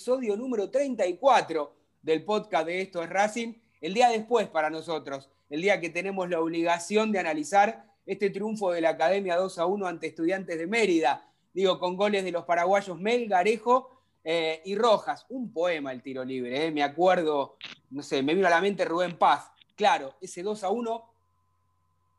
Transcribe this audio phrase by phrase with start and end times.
[0.00, 3.54] Episodio número 34 del podcast de Esto es Racing.
[3.80, 8.72] El día después para nosotros, el día que tenemos la obligación de analizar este triunfo
[8.72, 11.28] de la Academia 2 a 1 ante Estudiantes de Mérida.
[11.52, 15.26] Digo, con goles de los paraguayos Mel, Garejo eh, y Rojas.
[15.28, 16.70] Un poema el tiro libre, eh.
[16.70, 17.56] me acuerdo,
[17.90, 19.50] no sé, me vino a la mente Rubén Paz.
[19.76, 21.09] Claro, ese 2 a 1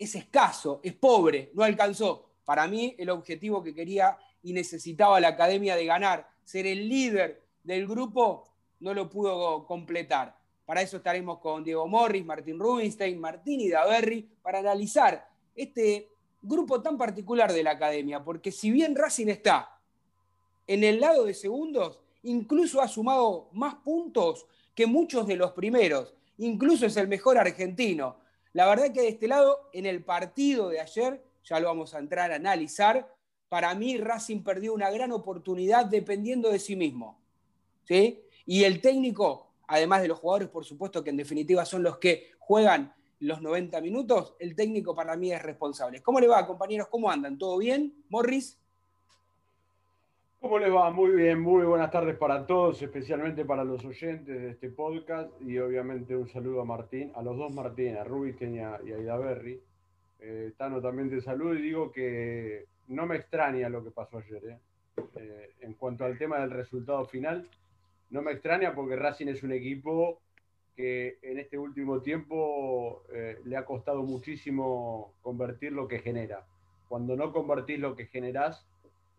[0.02, 2.32] es escaso, es pobre, no alcanzó.
[2.44, 7.44] Para mí, el objetivo que quería y necesitaba la Academia de ganar, ser el líder
[7.64, 8.48] del grupo
[8.80, 10.36] no lo pudo completar.
[10.66, 16.10] Para eso estaremos con Diego Morris, Martín Rubinstein, Martín y Daverri para analizar este
[16.42, 19.80] grupo tan particular de la academia, porque si bien Racing está
[20.66, 26.16] en el lado de segundos, incluso ha sumado más puntos que muchos de los primeros,
[26.40, 28.21] incluso es el mejor argentino.
[28.54, 32.00] La verdad que de este lado, en el partido de ayer, ya lo vamos a
[32.00, 33.14] entrar a analizar,
[33.50, 37.20] para mí Racing perdió una gran oportunidad dependiendo de sí mismo.
[38.46, 42.32] Y el técnico, además de los jugadores, por supuesto, que en definitiva son los que
[42.40, 46.02] juegan los 90 minutos, el técnico para mí es responsable.
[46.02, 46.88] ¿Cómo le va, compañeros?
[46.88, 47.38] ¿Cómo andan?
[47.38, 47.94] ¿Todo bien?
[48.10, 48.61] Morris.
[50.42, 50.90] ¿Cómo les va?
[50.90, 55.60] Muy bien, muy buenas tardes para todos, especialmente para los oyentes de este podcast y
[55.60, 59.62] obviamente un saludo a Martín, a los dos Martín, a Rubinstein y a, Aida Berry.
[60.18, 64.44] Eh, Tano también te saludo y digo que no me extraña lo que pasó ayer.
[64.46, 64.60] ¿eh?
[65.18, 67.48] Eh, en cuanto al tema del resultado final,
[68.10, 70.24] no me extraña porque Racing es un equipo
[70.76, 76.48] que en este último tiempo eh, le ha costado muchísimo convertir lo que genera.
[76.90, 78.68] Cuando no convertís lo que generás,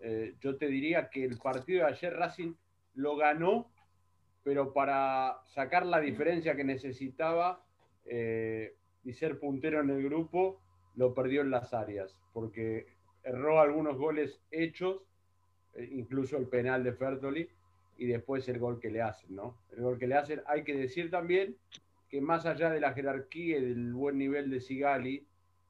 [0.03, 2.55] eh, yo te diría que el partido de ayer Racing
[2.95, 3.71] lo ganó,
[4.43, 7.65] pero para sacar la diferencia que necesitaba
[8.05, 10.61] eh, y ser puntero en el grupo,
[10.97, 12.87] lo perdió en las áreas, porque
[13.23, 15.03] erró algunos goles hechos,
[15.91, 17.49] incluso el penal de Fertoli,
[17.97, 19.57] y después el gol que le hacen, ¿no?
[19.71, 21.57] El gol que le hacen, hay que decir también
[22.09, 25.25] que más allá de la jerarquía y del buen nivel de Sigali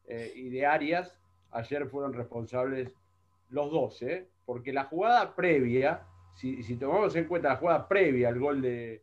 [0.07, 1.19] eh, y de Arias,
[1.51, 2.95] ayer fueron responsables
[3.53, 4.29] los dos, ¿eh?
[4.45, 6.05] Porque la jugada previa,
[6.35, 9.03] si, tomamos en cuenta la jugada previa al gol de,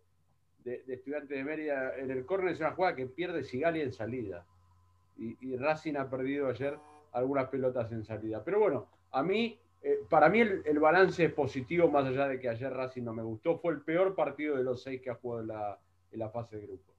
[0.66, 4.46] Estudiantes de Mérida en el córner, es una jugada que pierde Sigali en salida.
[5.18, 6.78] Y, y Racing ha perdido ayer
[7.14, 8.44] algunas pelotas en salida.
[8.44, 12.50] Pero bueno, a mí eh, para mí el, balance es positivo, más allá de que
[12.50, 13.58] ayer Racing no me gustó.
[13.60, 15.80] Fue el peor partido de los seis que ha jugado en la,
[16.12, 16.94] en la fase de grupo.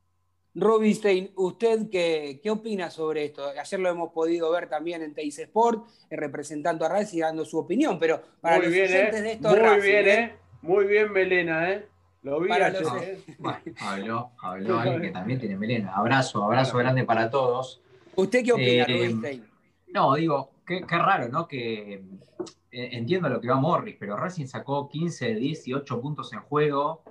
[0.54, 3.48] Rubinstein, ¿usted qué, qué, opina sobre esto?
[3.58, 7.44] Ayer lo hemos podido ver también en Teis Sport, eh, representando a Racing y dando
[7.44, 10.36] su opinión, pero para muy los bien, oyentes de esto Muy bien, ¿eh?
[10.62, 11.86] Muy bien, Melena, ¿eh?
[12.22, 13.18] Lo vi ayer, ¿eh?
[13.38, 15.94] Bueno, habló, habló alguien que también tiene melena.
[15.94, 17.80] Abrazo, abrazo grande para todos.
[18.14, 19.40] ¿Usted qué opina, eh,
[19.88, 21.48] No, digo, qué, qué, raro, ¿no?
[21.48, 21.94] Que
[22.72, 27.02] eh, entiendo lo que va Morris, pero Racing sacó 15 18 puntos en juego.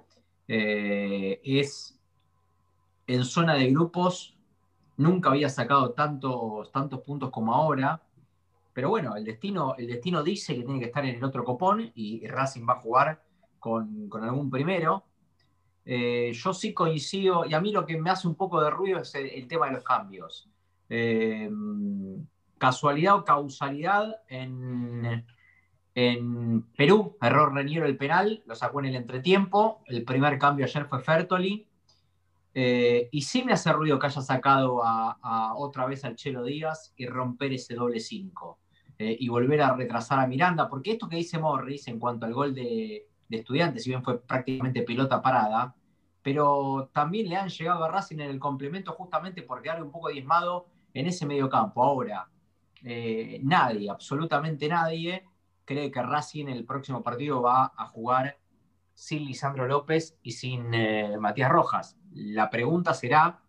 [0.48, 1.99] Eh, es
[3.10, 4.38] en zona de grupos,
[4.98, 8.04] nunca había sacado tantos, tantos puntos como ahora.
[8.72, 11.92] Pero bueno, el destino, el destino dice que tiene que estar en el otro copón
[11.96, 13.24] y Racing va a jugar
[13.58, 15.06] con, algún primero.
[15.86, 19.00] Eh, yo sí coincido, y a mí lo que me hace un poco de ruido
[19.00, 20.48] es el, tema de los cambios.
[20.88, 21.50] Eh,
[22.60, 25.26] casualidad o causalidad en,
[25.96, 29.82] en Perú, error Reniero el penal, lo sacó en el entretiempo.
[29.88, 31.69] El primer cambio ayer fue Fertoli.
[32.54, 36.94] Eh, y sí me hace ruido que haya sacado a, otra vez al Chelo Díaz
[36.96, 38.60] y romper ese doble 5
[39.02, 42.54] y volver a retrasar a Miranda, porque esto que dice Morris en cuanto al gol
[42.54, 45.74] de, de estudiantes, si bien fue prácticamente pelota parada,
[46.22, 50.10] pero también le han llegado a Racing en el complemento justamente por quedar un poco
[50.10, 51.84] diezmado en ese medio campo.
[51.84, 52.28] Ahora,
[52.84, 55.26] eh, nadie, absolutamente nadie,
[55.64, 58.38] cree que Racing en el próximo partido va a jugar
[58.94, 61.98] sin Lisandro López y sin eh, Matías Rojas.
[62.14, 63.40] La pregunta será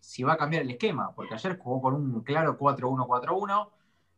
[0.00, 3.70] si va a cambiar el esquema, porque ayer jugó con un claro 4-1-4-1,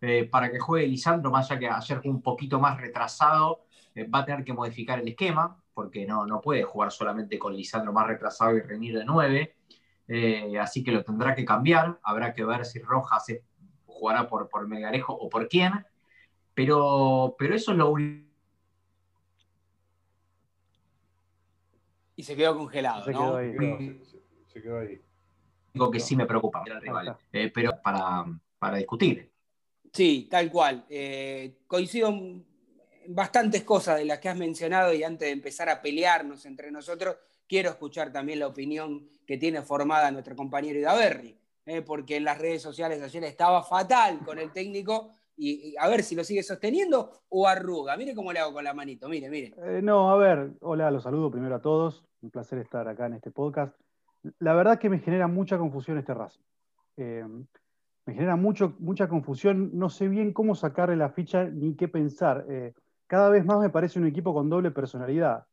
[0.02, 3.64] eh, para que juegue Lisandro, más allá que ayer un poquito más retrasado
[3.94, 7.54] eh, va a tener que modificar el esquema, porque no, no puede jugar solamente con
[7.54, 9.56] Lisandro más retrasado y Renir de 9.
[10.08, 11.98] Eh, así que lo tendrá que cambiar.
[12.02, 13.26] Habrá que ver si Rojas
[13.86, 15.86] jugará por, por Megarejo o por quién.
[16.54, 18.29] Pero, pero eso es lo único.
[22.20, 23.02] Y se quedó congelado.
[23.02, 24.02] Se, quedó, ahí,
[24.46, 25.00] se, quedó ahí.
[25.72, 26.62] Digo que sí me preocupa,
[27.32, 28.26] eh, pero para,
[28.58, 29.32] para discutir.
[29.90, 30.84] Sí, tal cual.
[31.66, 32.12] coincido
[33.08, 37.16] bastantes cosas de las que has mencionado y antes de empezar a pelearnos entre nosotros,
[37.46, 41.82] quiero escuchar también la opinión que tiene formada nuestro compañero Idaverri, ¿eh?
[41.82, 46.14] porque en las redes sociales ayer estaba fatal con el técnico y, a ver si
[46.14, 47.96] lo sigue sosteniendo o arruga.
[47.96, 49.54] Mire cómo le hago con la manito, mire, mire.
[49.64, 53.14] Eh, no, a ver, hola, los saludo primero a todos, un placer estar acá en
[53.14, 53.74] este podcast.
[54.38, 56.42] La verdad que me genera mucha confusión este Racing.
[56.96, 57.24] Eh,
[58.06, 62.44] me genera mucho, mucha confusión, no sé bien cómo sacarle la ficha ni qué pensar
[63.10, 65.44] cada vez más me parece un equipo con doble personalidad.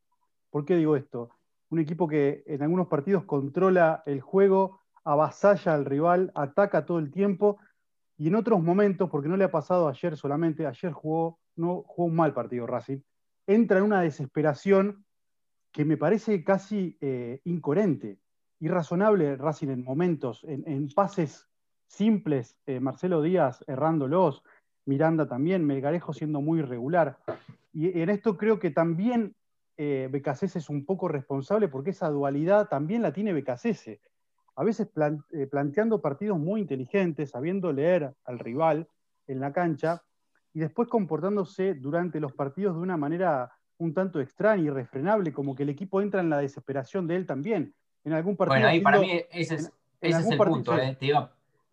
[0.51, 1.31] ¿Por qué digo esto?
[1.71, 7.09] Un equipo que en algunos partidos controla el juego, avasalla al rival, ataca todo el
[7.09, 7.57] tiempo,
[8.15, 12.09] y en otros momentos, porque no le ha pasado ayer solamente, ayer jugó, no, jugó
[12.09, 12.99] un mal partido Racing,
[13.47, 15.03] entra en una desesperación
[15.77, 18.17] que me parece casi eh, incoherente,
[18.61, 21.47] irrazonable Racing en momentos, en, pases
[21.85, 24.41] simples, eh, Marcelo Díaz errándolos,
[24.85, 27.19] Miranda también, Melgarejo siendo muy irregular.
[27.73, 29.35] Y en esto creo que también
[29.77, 30.09] eh,
[30.41, 34.01] es un poco responsable porque esa dualidad también la tiene Becasese.
[34.55, 34.89] A veces
[35.31, 38.87] eh, planteando partidos muy inteligentes, sabiendo leer al rival
[39.27, 40.01] en la cancha
[40.55, 45.55] y después comportándose durante los partidos de una manera un tanto extraña y irrefrenable, como
[45.55, 47.73] que el equipo entra en la desesperación de él también.
[48.03, 48.55] En algún partido.
[48.55, 50.77] Bueno, ahí para mí ese es, el punto.
[50.77, 50.97] Eh,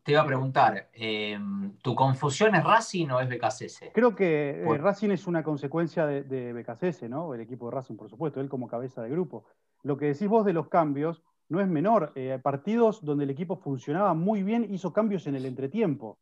[0.05, 1.39] te iba a preguntar, eh,
[1.81, 3.91] ¿tu confusión es Racing o es BKCS?
[3.95, 7.33] Creo que eh, Racing es una consecuencia de, de ¿no?
[7.33, 9.47] El equipo de Racing, por supuesto, él como cabeza de grupo.
[9.83, 12.13] Lo que decís vos de los cambios no es menor.
[12.17, 16.19] Eh, partidos donde el equipo funcionaba muy bien hizo cambios en el entretiempo.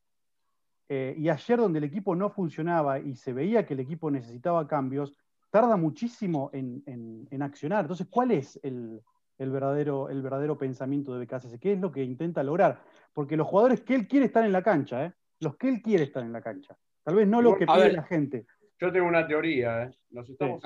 [0.88, 5.14] y ayer donde el equipo no funcionaba y se veía que el equipo necesitaba cambios,
[5.52, 7.82] tarda muchísimo en accionar.
[7.84, 9.00] Entonces, ¿cuál es el,
[9.42, 12.80] el verdadero, el verdadero pensamiento de BKC, qué es lo que intenta lograr.
[13.12, 15.12] Porque los jugadores que él quiere estar en la cancha, ¿eh?
[15.40, 16.76] los que él quiere estar en la cancha.
[17.02, 18.46] Tal vez no lo que pide la gente.
[18.78, 19.90] Yo tengo una teoría, ¿eh?
[20.10, 20.62] Nos estamos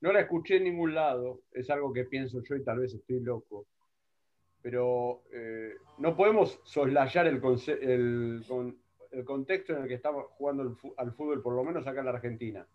[0.00, 3.20] No la escuché en ningún lado, es algo que pienso yo y tal vez estoy
[3.20, 3.66] loco.
[4.62, 7.40] Pero eh, no podemos soslayar el,
[7.82, 8.44] el,
[9.12, 12.12] el, contexto en el que estamos jugando al fútbol, por lo menos acá en la
[12.12, 12.66] Argentina.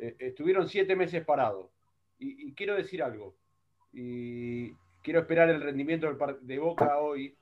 [0.00, 1.70] Eh, estuvieron siete meses parados.
[2.18, 3.34] y, quiero decir algo
[3.92, 7.36] y quiero esperar el rendimiento de Boca hoy,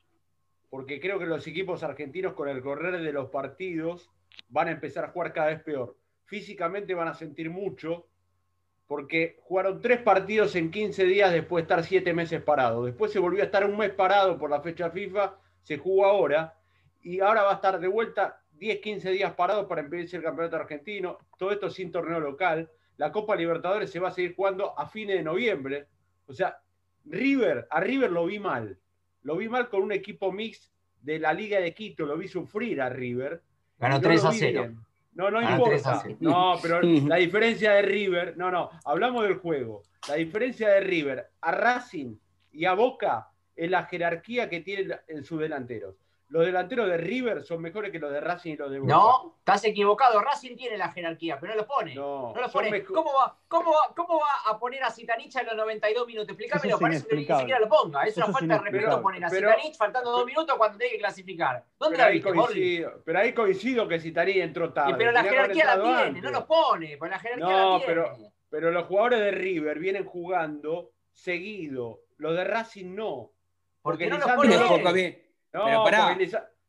[0.70, 4.10] porque creo que los equipos argentinos con el correr de los partidos
[4.48, 5.96] van a empezar a jugar cada vez peor.
[6.26, 8.06] Físicamente van a sentir mucho,
[8.86, 12.86] porque jugaron tres partidos en 15 días después de estar siete meses parados.
[12.86, 16.54] Después se volvió a estar un mes parado por la fecha FIFA, se jugó ahora,
[17.02, 20.56] y ahora va a estar de vuelta 10, 15 días parados para impedirse el campeonato
[20.56, 22.70] argentino, todo esto sin torneo local.
[22.96, 25.86] La Copa Libertadores se va a seguir jugando a fines de noviembre.
[26.26, 26.60] O sea,
[27.04, 28.78] River, a River lo vi mal.
[29.22, 32.80] Lo vi mal con un equipo mix de la Liga de Quito, lo vi sufrir
[32.80, 33.42] a River.
[33.78, 34.60] Ganó No 3 lo a vi 0.
[34.62, 34.78] bien.
[35.14, 36.00] No, no Ganó 3 a importa.
[36.04, 36.16] 0.
[36.20, 39.82] No, pero la diferencia de River, no, no, hablamos del juego.
[40.08, 42.16] La diferencia de River a Racing
[42.52, 45.96] y a Boca es la jerarquía que tienen en sus delanteros.
[46.30, 48.92] Los delanteros de River son mejores que los de Racing y los de Boca.
[48.92, 50.20] No, estás equivocado.
[50.20, 51.94] Racing tiene la jerarquía, pero no lo pone.
[51.94, 52.84] No, No lo son pone.
[52.84, 56.28] ¿Cómo va, cómo, va, ¿Cómo va a poner a Zitanich en los 92 minutos?
[56.28, 58.02] Explícamelo, Eso es parece que ni siquiera lo ponga.
[58.02, 59.02] Es Eso una es falta de respeto inexplicable.
[59.02, 61.64] poner a Pero- Zitanich faltando dos minutos cuando tiene que clasificar.
[61.78, 64.90] ¿Dónde Pero la viste, coincido, pero ahí coincido que Citarí entró tarde.
[64.90, 66.30] Y pero la que haber jerarquía la tiene, no antes.
[66.32, 67.86] lo pone, pues la jerarquía No, la tiene.
[67.94, 68.16] pero-
[68.50, 72.00] Pero los jugadores de River vienen jugando seguido.
[72.18, 73.32] Los de Racing no.
[73.82, 75.27] Porque porque no lo Lisandro pone Pero bien.
[75.52, 76.16] No, Pero pará.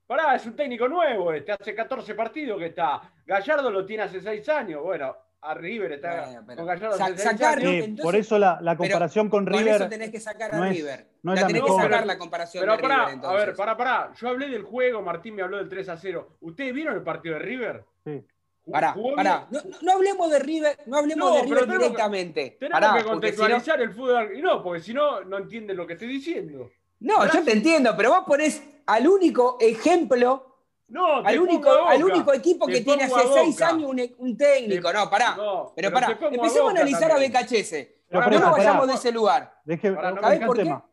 [0.08, 3.02] pará, es un técnico nuevo este, hace 14 partidos que está.
[3.26, 4.82] Gallardo lo tiene hace 6 años.
[4.82, 7.72] Bueno, a River está Bueno, pero con Gallardo sa- hace 6 sacar- años.
[7.72, 9.90] Sí, entonces- por eso la, comparación con Con eso River.
[9.90, 11.08] tenés que sacar no a es- River.
[11.24, 11.78] no es la la tenés mejor.
[11.78, 14.14] que sacar Pero- la comparación Pero de pará, River, a ver, pará, pará.
[14.16, 16.38] Yo hablé del juego, Martín me habló del 3 a 0.
[16.42, 17.84] ¿Ustedes vieron el partido de River?
[18.06, 18.26] Sí.
[18.72, 19.48] Pará, pará.
[19.50, 22.58] No, no- no hablemos de River, no hablemos No, de River tenemos que- directamente.
[22.60, 24.32] Tenemos Pará, que si no- contextualizar el fútbol.
[24.38, 26.70] Y no, porque si no, no entienden lo que estoy diciendo.
[27.00, 32.04] No, yo te entiendo, pero vos ponés al único ejemplo, No, te al único, al
[32.04, 34.90] único equipo Te que tiene hace seis años un, un técnico.
[34.90, 35.36] Te- No, pará.
[35.36, 37.96] No, pero te pará, a empecemos a analizar a también.
[38.10, 39.54] Pero no nos vayamos de ese lugar.
[39.66, 40.64] Deje, Pará, no ¿Sabés por qué?
[40.64, 40.86] tema.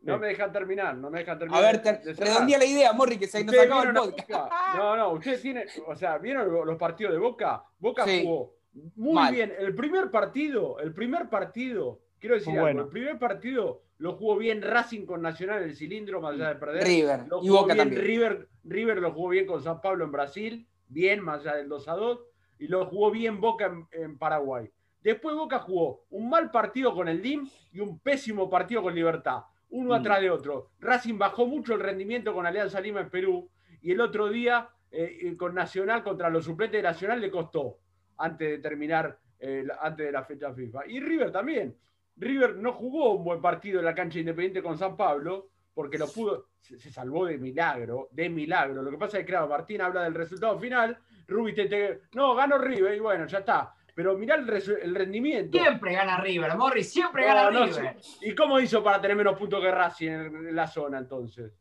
[0.00, 1.64] No me dejan terminar, no me dejan terminar.
[1.64, 1.82] A ver,
[2.16, 4.52] redondea la idea, Morri, que se nos ¿Ustedes acaba el podcast.
[4.76, 7.64] No, no, ustedes tienen, o sea, ¿vieron los partidos de Boca?
[7.78, 8.22] Boca Sí.
[8.24, 8.54] jugó
[8.94, 9.34] muy Mal.
[9.34, 9.52] bien.
[9.58, 12.82] El primer partido, el primer partido, quiero decir Muy algo, bueno.
[12.82, 16.56] el primer partido lo jugó bien Racing con Nacional en el cilindro, más allá de
[16.56, 16.84] perder.
[16.86, 18.04] River Lo y jugó Boca bien también.
[18.04, 21.88] River, River lo jugó bien con San Pablo en Brasil, bien, más allá del 2
[21.88, 22.20] a 2,
[22.58, 24.70] y lo jugó bien Boca en, en Paraguay.
[25.02, 29.42] Después Boca jugó un mal partido con el DIM y un pésimo partido con Libertad,
[29.70, 30.00] uno Mm.
[30.00, 30.70] atrás de otro.
[30.80, 33.48] Racing bajó mucho el rendimiento con Alianza Lima en Perú
[33.82, 37.78] y el otro día eh, eh, con Nacional contra los suplentes de Nacional le costó
[38.18, 40.86] antes de terminar, eh, antes de la fecha FIFA.
[40.88, 41.76] Y River también.
[42.16, 46.08] River no jugó un buen partido en la cancha independiente con San Pablo porque lo
[46.08, 48.82] pudo, se, se salvó de milagro, de milagro.
[48.82, 52.34] Lo que pasa es que, claro, Martín habla del resultado final, Rubi te, te- no,
[52.34, 53.74] ganó River y bueno, ya está.
[53.94, 54.46] Pero mirá el,
[54.94, 55.58] rendimiento.
[55.58, 57.96] Siempre gana River, Morri, siempre No, gana no, River.
[58.22, 61.52] ¿Y cómo hizo para tener menos puntos que Racing en, en la zona entonces?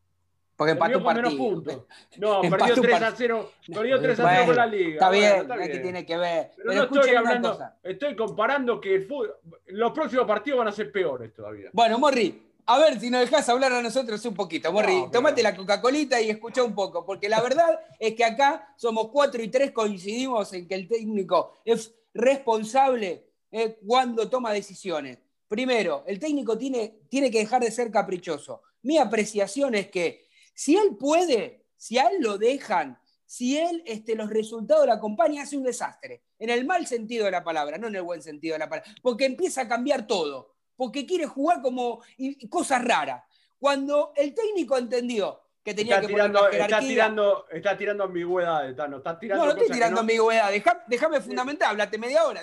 [0.55, 1.37] Porque empató un partido.
[1.37, 1.81] puntos.
[2.17, 3.51] No, perdió un 3 a partido.
[3.61, 4.93] 0, perdió 3 a 0 Bueno, con la liga.
[4.93, 5.83] Está Bueno, bien, está no es que bien.
[5.83, 6.51] tiene que ver.
[6.55, 7.77] Pero, Pero, no estoy una hablando, cosa.
[7.83, 9.35] estoy comparando que el fútbol,
[9.67, 11.69] los próximos partidos van a ser peores todavía.
[11.73, 14.71] Bueno, Morri, a ver si nos dejas hablar a nosotros un poquito.
[14.71, 18.73] Morri, No, tomate la Coca-Colita y escucha un poco, porque la verdad es que acá
[18.77, 25.17] somos cuatro y tres coincidimos en que el técnico es responsable eh, cuando toma decisiones.
[25.47, 28.61] Primero, el técnico tiene, tiene que dejar de ser caprichoso.
[28.83, 30.24] Mi apreciación es que
[30.55, 32.97] si él puede, si a él lo dejan,
[33.27, 36.23] si él este, los resultados lo acompañan, hace un desastre.
[36.39, 38.89] En el mal sentido de la palabra, no en el buen sentido de la palabra.
[39.03, 40.55] Porque empieza a cambiar todo.
[40.75, 43.23] Porque quiere jugar como y- cosas raras.
[43.59, 46.89] Cuando el técnico entendió que tenía Está que poner tirando, la está, jerarquía.
[46.89, 48.97] tirando, está tirando ambigüedades, Tano.
[48.97, 50.51] Está tirando no, no estoy tirando no- ambigüedad.
[50.51, 52.41] Deja- Déjame fundamentar, hablate media hora.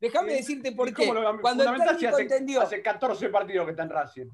[0.00, 1.06] Déjame ¿Y- decirte por qué.
[1.40, 2.60] Cuando el técnico hace, entendió.
[2.60, 4.26] hace 14 partidos que está en Racing.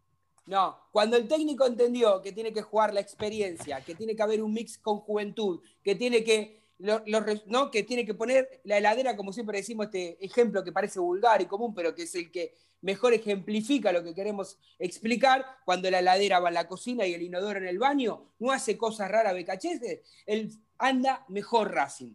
[0.47, 4.43] No, cuando el técnico entendió que tiene que jugar la experiencia, que tiene que haber
[4.43, 7.03] un mix con juventud, que tiene que, lo-
[7.47, 7.71] ¿no?
[7.71, 11.47] que, tiene que poner la heladera, como siempre decimos, este ejemplo que parece vulgar y
[11.47, 16.41] común, pero que es el que mejor ejemplifica lo que queremos explicar, cuando la heladera
[16.41, 20.03] va en la cocina y el inodoro en el baño, no hace cosas raras Becachese,
[20.27, 22.13] él anda mejor Racing.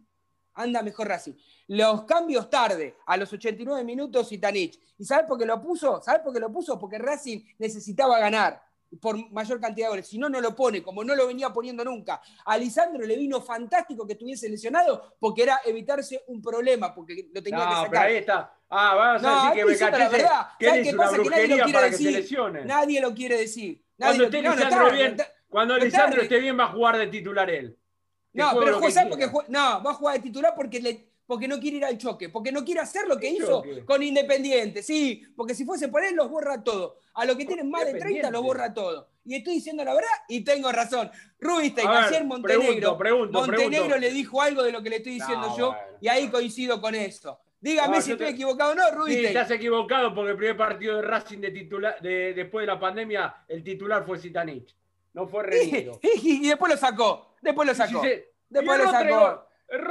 [0.62, 1.32] Anda mejor Racing.
[1.68, 4.78] Los cambios tarde, a los 89 minutos, Itanich.
[4.98, 6.00] ¿Y sabes por qué lo puso?
[6.02, 6.78] ¿Sabes por qué lo puso?
[6.78, 8.62] Porque Racing necesitaba ganar
[9.00, 10.08] por mayor cantidad de goles.
[10.08, 12.20] Si no, no lo pone, como no lo venía poniendo nunca.
[12.44, 17.40] A Lisandro le vino fantástico que estuviese lesionado porque era evitarse un problema, porque lo
[17.42, 17.90] tenía que sacar.
[17.90, 18.52] pero ahí está.
[18.68, 20.46] Ah, vas a No, decir que estoy diciendo la verdad.
[20.60, 21.16] ¿Sabes qué pasa?
[21.22, 22.38] Que nadie lo quiere decir.
[22.66, 23.84] Nadie lo quiere decir.
[23.96, 26.58] Nadie Cuando lo- esté no, no Lisandro está- bien, no está- cuando Lisandro esté bien
[26.58, 27.76] va a jugar de titular él.
[28.32, 29.32] No, pero juega, que ¿sabes por qué quiera.
[29.32, 29.48] juega?
[29.50, 32.52] No, va a jugar de titular porque, le, porque no quiere ir al choque, porque
[32.52, 33.84] no quiere hacer lo que ¿Qué hizo choque?
[33.84, 34.82] con Independiente.
[34.82, 36.96] Sí, porque si fuese por él, los borra todo.
[37.14, 38.30] A los que tienen más de 30, Independiente.
[38.32, 39.08] los borra todo.
[39.24, 41.10] Y estoy diciendo la verdad y tengo razón.
[41.38, 43.98] Rubinstein, ver, ayer Montenegro, pregunto, pregunto, Montenegro pregunto.
[43.98, 46.94] le dijo algo de lo que le estoy diciendo No, yo y ahí coincido con
[46.94, 47.38] eso.
[47.60, 49.26] Dígame No, si estoy te- equivocado o no, Sí, Rubinstein.
[49.26, 53.34] estás equivocado porque el primer partido de Racing de titular, de, después de la pandemia,
[53.48, 54.74] el titular fue Zitanich.
[55.12, 56.00] No fue Renito.
[56.02, 57.29] y después lo sacó.
[57.40, 58.02] Después lo sacó.
[58.48, 59.46] Después tres sacó.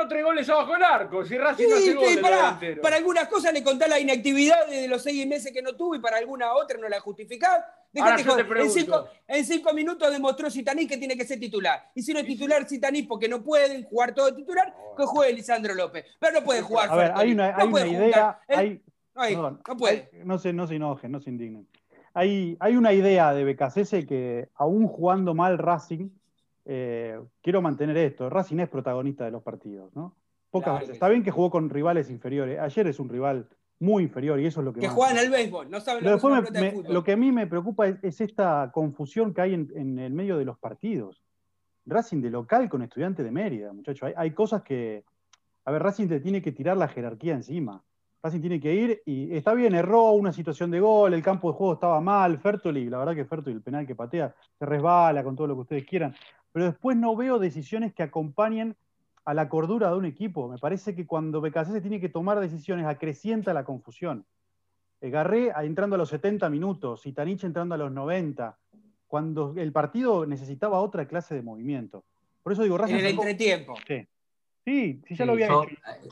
[0.10, 1.26] tres goles abajo del arco.
[1.26, 2.82] Si Racing Sí, no hace goles, delantero.
[2.82, 6.00] para algunas cosas le contás la inactividad de los seis meses que no tuvo y
[6.00, 7.52] para alguna otra no la justificás.
[7.98, 8.58] Ahora Dejate yo te joder.
[8.62, 11.90] en, cinco, en cinco minutos demostró Zitanís que tiene que ser titular.
[11.96, 15.74] Y si no es titular Zitanís porque no pueden jugar todo titular, que juegue Lisandro
[15.74, 16.06] López.
[16.20, 16.90] Pero no puede jugar.
[16.92, 18.84] A ver, hay una, No hay una idea, hay,
[19.16, 20.10] no, hay- perdón, no puede.
[20.14, 21.68] hay- no se, no se enojen, no se indignen.
[22.14, 26.10] Hay, hay una idea de Becasese que, aún jugando mal Racing,
[26.72, 28.30] eh, quiero mantener esto.
[28.30, 30.16] Racing es protagonista de los partidos, ¿no?
[30.52, 30.94] Pocas Claro veces.
[30.94, 31.12] Está sí.
[31.12, 32.60] bien que jugó con rivales inferiores.
[32.60, 33.48] Ayer es un rival
[33.80, 36.20] muy inferior y eso es lo que Que más- juegan al béisbol, no saben lo
[36.20, 39.72] que me- lo que a mí me preocupa es, es esta confusión que hay en,
[39.76, 41.24] en el medio de los partidos.
[41.86, 44.04] Racing de local con estudiante de Mérida, muchachos.
[44.04, 45.04] Hay, hay cosas que.
[45.66, 47.82] A ver, Racing te tiene que tirar la jerarquía encima.
[48.22, 51.58] Racing tiene que ir y está bien, erró una situación de gol, el campo de
[51.58, 55.38] juego estaba mal, Fertoli, la verdad que Fertoli, el penal que patea, se resbala con
[55.38, 56.14] todo lo que ustedes quieran.
[56.52, 58.76] Pero después no veo decisiones que acompañen
[59.26, 60.48] a la cordura de un equipo.
[60.50, 64.26] Me parece que cuando Becasese tiene que tomar decisiones, acrecienta la confusión.
[65.02, 68.58] Eh, Garré a- entrando a los 70 minutos, Zitanich entrando a los 90,
[69.08, 72.04] cuando el partido necesitaba otra clase de movimiento.
[72.44, 73.76] Por eso digo, Racing En el sacó- entretiempo.
[73.88, 74.08] Sí,
[74.66, 75.72] sí, sí, ya Sí, lo había yo, hecho.
[75.74, 76.10] eh,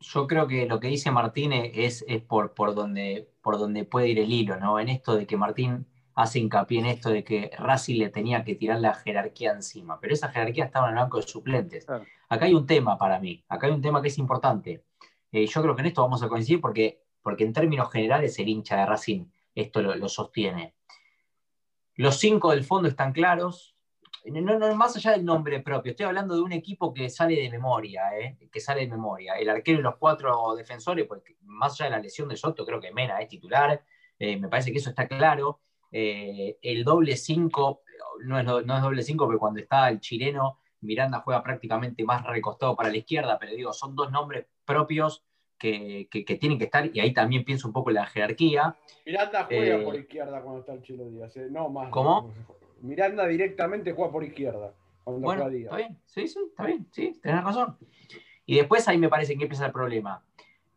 [0.00, 4.08] yo creo que lo que dice Martín es, es por, por, donde, por donde puede
[4.08, 4.80] ir el hilo, ¿no?
[4.80, 8.54] En esto de que Martín hace hincapié en esto de que Racing le tenía que
[8.54, 11.86] tirar la jerarquía encima, pero esa jerarquía estaba en el banco de suplentes.
[11.86, 12.04] Claro.
[12.28, 14.84] Acá hay un tema para mí, acá hay un tema que es importante.
[15.30, 18.48] Eh, yo creo que en esto vamos a coincidir porque, porque en términos generales el
[18.48, 20.74] hincha de Racing esto lo, lo sostiene.
[21.94, 23.72] Los cinco del fondo están claros,
[24.24, 27.50] no, no, más allá del nombre propio, estoy hablando de un equipo que sale de
[27.50, 28.38] memoria, ¿eh?
[28.50, 29.34] que sale de memoria.
[29.34, 32.80] El arquero y los cuatro defensores, pues más allá de la lesión de Soto, creo
[32.80, 33.82] que Mena es titular,
[34.18, 35.60] eh, me parece que eso está claro.
[35.92, 37.82] Eh, el doble 5,
[38.24, 42.24] no es, no es doble 5, porque cuando está el chileno, Miranda juega prácticamente más
[42.24, 45.22] recostado para la izquierda, pero digo, son dos nombres propios
[45.58, 48.74] que, que, que tienen que estar, y ahí también pienso un poco en la jerarquía.
[49.06, 51.36] Miranda juega Eh, por izquierda cuando está el Chilo Díaz.
[51.36, 51.88] eh, No más.
[51.90, 52.32] ¿Cómo?
[52.80, 54.72] Miranda directamente juega por izquierda
[55.04, 55.64] cuando Bueno, juega Díaz.
[55.66, 57.76] está bien, sí, sí, está bien, sí, tenés razón.
[58.44, 60.24] Y después ahí me parece que empieza el problema.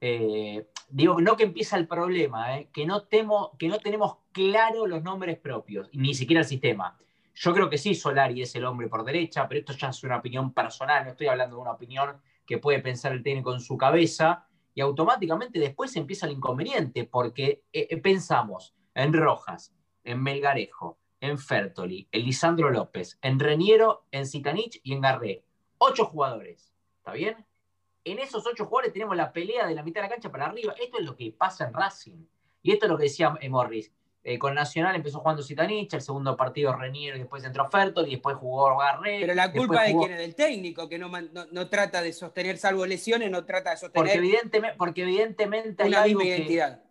[0.02, 5.02] Eh, digo, no que empieza el problema, que, no temo, que no tenemos claro los
[5.02, 7.00] nombres propios, ni siquiera el sistema.
[7.34, 10.18] Yo creo que sí, Solari es el hombre por derecha, pero esto ya es una
[10.18, 13.78] opinión personal, no estoy hablando de una opinión que puede pensar el técnico en su
[13.78, 21.00] cabeza, y automáticamente después empieza el inconveniente, porque eh, eh, pensamos en Rojas, en Melgarejo,
[21.22, 25.46] en Fertoli, en Lisandro López, en Reniero, en Zitanich y en Garré.
[25.78, 27.46] Ocho jugadores, ¿está bien?
[28.04, 30.76] En esos ocho jugadores tenemos la pelea de la mitad de la cancha para arriba.
[30.78, 32.26] Esto es lo que pasa en Racing.
[32.62, 33.94] Y esto es lo que decía eh, Morris.
[34.28, 38.12] Eh, con Nacional empezó jugando Zitanich, el segundo partido Reniero y después entró Fertoli, y
[38.16, 39.20] después jugó Garré.
[39.22, 42.58] Pero la culpa de quién es del técnico, que no, no, no trata de sostener,
[42.58, 46.38] salvo lesiones, no trata de Porque, sostener evidentemente, porque evidentemente hay una algo misma que-
[46.38, 46.82] identidad.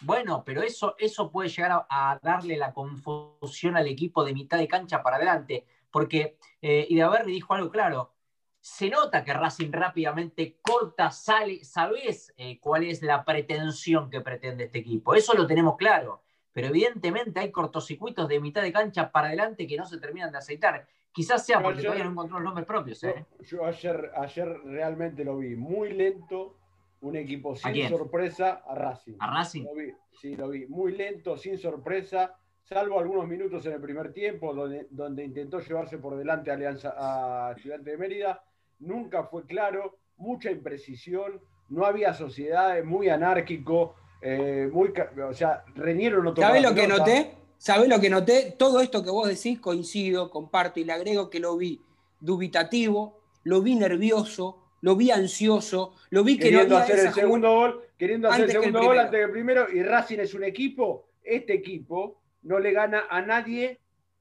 [0.00, 4.58] Bueno, pero eso, eso puede llegar a, a darle la confusión al equipo de mitad
[4.58, 8.14] de cancha para adelante, porque eh, Idaverri dijo algo claro.
[8.58, 14.64] Se nota que Racing rápidamente corta, sale, sabes eh, cuál es la pretensión que pretende
[14.64, 15.14] este equipo.
[15.14, 16.22] Eso lo tenemos claro.
[16.52, 20.38] Pero evidentemente hay cortocircuitos de mitad de cancha para adelante que no se terminan de
[20.38, 20.86] aceitar.
[21.12, 23.02] Quizás sea Yo porque ayer- todavía no encontró los nombres propios.
[23.04, 23.26] ¿eh?
[23.40, 26.56] Yo, yo ayer, ayer realmente lo vi muy lento,
[27.00, 29.14] un equipo sin sorpresa a Racing.
[29.18, 29.64] A Racing.
[29.64, 30.66] Lo vi, sí, lo vi.
[30.66, 35.98] Muy lento, sin sorpresa, salvo algunos minutos en el primer tiempo, donde, donde intentó llevarse
[35.98, 38.44] por delante a, Alianza, a Estudiante de Mérida.
[38.80, 44.92] Nunca fue claro, mucha imprecisión, no había sociedades, muy anárquico, eh, muy,
[45.28, 47.34] o sea, Reñero no tocaba ¿Sabés lo que noté?
[47.58, 48.54] ¿Sabés lo que noté?
[48.58, 51.80] Todo esto que vos decís coincido, comparto y le agrego que lo vi
[52.20, 57.14] dubitativo, lo vi nervioso, lo vi ansioso, lo vi que no queriendo había hacer el
[57.14, 60.44] segundo gol, queriendo hacer el segundo gol antes que el primero, y Racing es un
[60.44, 63.78] equipo, este equipo no le gana a nadie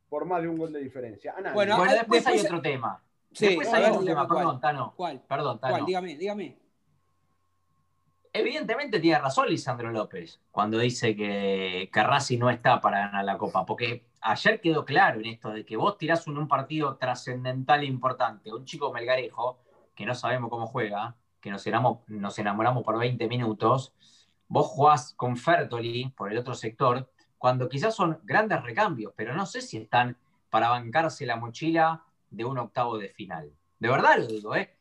[0.09, 1.33] por más de un gol de diferencia.
[1.38, 1.53] A nadie.
[1.53, 3.01] Bueno, Bueno, ah, después, hay otro tema.
[3.31, 4.38] Sí, después hay otro tema, cuál.
[4.39, 4.93] perdón, Tano.
[4.95, 5.21] ¿Cuál?
[5.27, 5.73] Perdón, Tano.
[5.73, 5.85] ¿Cuál?
[5.85, 6.57] Dígame, dígame.
[8.31, 13.37] Evidentemente tiene razón Lisandro López cuando dice que, que Racing no está para ganar la
[13.39, 17.85] Copa, porque ayer quedó claro en esto de que vos tirás un, partido trascendental e
[17.85, 19.59] importante, un chico Melgarejo,
[19.95, 23.93] que no sabemos cómo juega, que nos enamoramos, por 20 minutos,
[24.47, 29.45] vos jugás con Fertoli por el otro sector, cuando quizás son grandes recambios, pero no
[29.45, 30.17] sé si están
[30.49, 33.51] para bancarse la mochila de un octavo de final.
[33.79, 34.77] De verdad lo digo, ¿eh?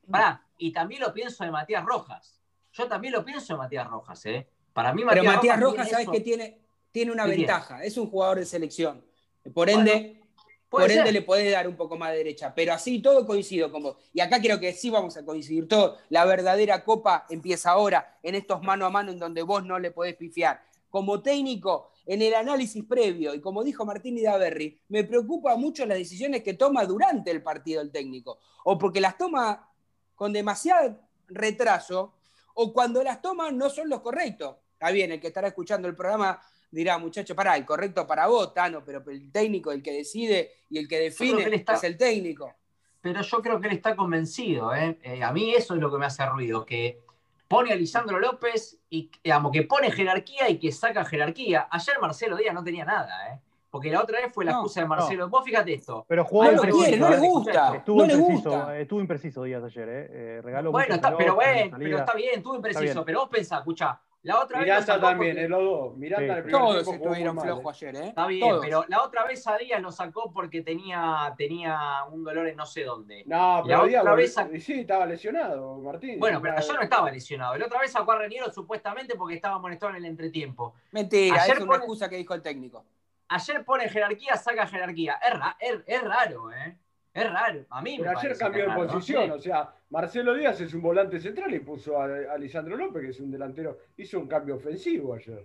[0.58, 2.37] Y también lo pienso de Matías Rojas.
[2.78, 4.46] Yo también lo pienso de Matías Rojas, ¿eh?
[4.72, 6.60] Para mí Pero Matías Rojas, ¿sabes que tiene?
[6.92, 9.04] Tiene una ventaja, es un jugador de selección.
[9.52, 10.22] Por ende,
[10.68, 12.54] por ende le podés dar un poco más de derecha.
[12.54, 13.96] Pero así todo coincido con vos.
[14.12, 15.98] Y acá creo que sí vamos a coincidir todos.
[16.08, 19.90] La verdadera copa empieza ahora, en estos mano a mano en donde vos no le
[19.90, 20.62] podés pifiar.
[20.88, 25.98] Como técnico, en el análisis previo, y como dijo Martín Idaverri, me preocupa mucho las
[25.98, 28.38] decisiones que toma durante el partido el técnico.
[28.64, 29.68] O porque las toma
[30.14, 32.14] con demasiado retraso,
[32.60, 34.56] o cuando las toma no son los correctos.
[34.72, 36.40] Está bien, el que estará escuchando el programa
[36.70, 40.78] dirá, muchacho, pará, el correcto para vos, Tano, pero el técnico, el que decide y
[40.78, 42.52] el que define es el técnico.
[43.00, 44.98] Pero yo creo que él está convencido, ¿eh?
[45.02, 45.22] ¿eh?
[45.22, 47.00] A mí eso es lo que me hace ruido, que
[47.46, 51.68] pone a Lisandro López y digamos, que pone jerarquía y que saca jerarquía.
[51.70, 53.40] Ayer Marcelo Díaz no tenía nada, ¿eh?
[53.70, 55.28] Porque la otra vez fue la excusa de Marcelo.
[55.28, 56.04] Vos fíjate esto.
[56.08, 57.76] Pero jugó no quiere, no le gusta.
[57.76, 58.78] Estuvo, no impreciso, gusta.
[58.78, 60.08] estuvo impreciso Díaz ayer, ¿eh?
[60.10, 63.04] eh regaló bueno, está, pero bueno, pero está bien, estuvo impreciso.
[63.04, 65.96] Pero vos pensás, escuchá, la otra Miranda vez también, eh, los dos.
[65.96, 66.50] Miranda sí.
[66.50, 68.08] Todos estuvieron flojos ayer, ¿eh?
[68.08, 72.48] Está bien, pero la otra vez a Díaz lo sacó porque tenía, tenía un dolor
[72.48, 73.22] en no sé dónde.
[73.26, 76.18] No, pero Díaz vez sí, estaba lesionado, Martín.
[76.18, 77.56] Bueno, pero ayer no estaba lesionado.
[77.56, 80.74] La otra vez sacó a Reniero supuestamente porque estaba amonestado en el entretiempo.
[80.90, 82.84] Mentira, ayer es una excusa que dijo el técnico.
[83.28, 85.18] Ayer pone jerarquía, saca jerarquía.
[85.60, 86.76] Es, es raro, ¿eh?
[87.12, 87.64] Es raro.
[87.70, 91.52] A mí Pero ayer cambió de posición, o sea, Marcelo Díaz es un volante central
[91.52, 93.78] y puso a, Lisandro López, que es un delantero.
[93.96, 95.44] Hizo un cambio ofensivo ayer.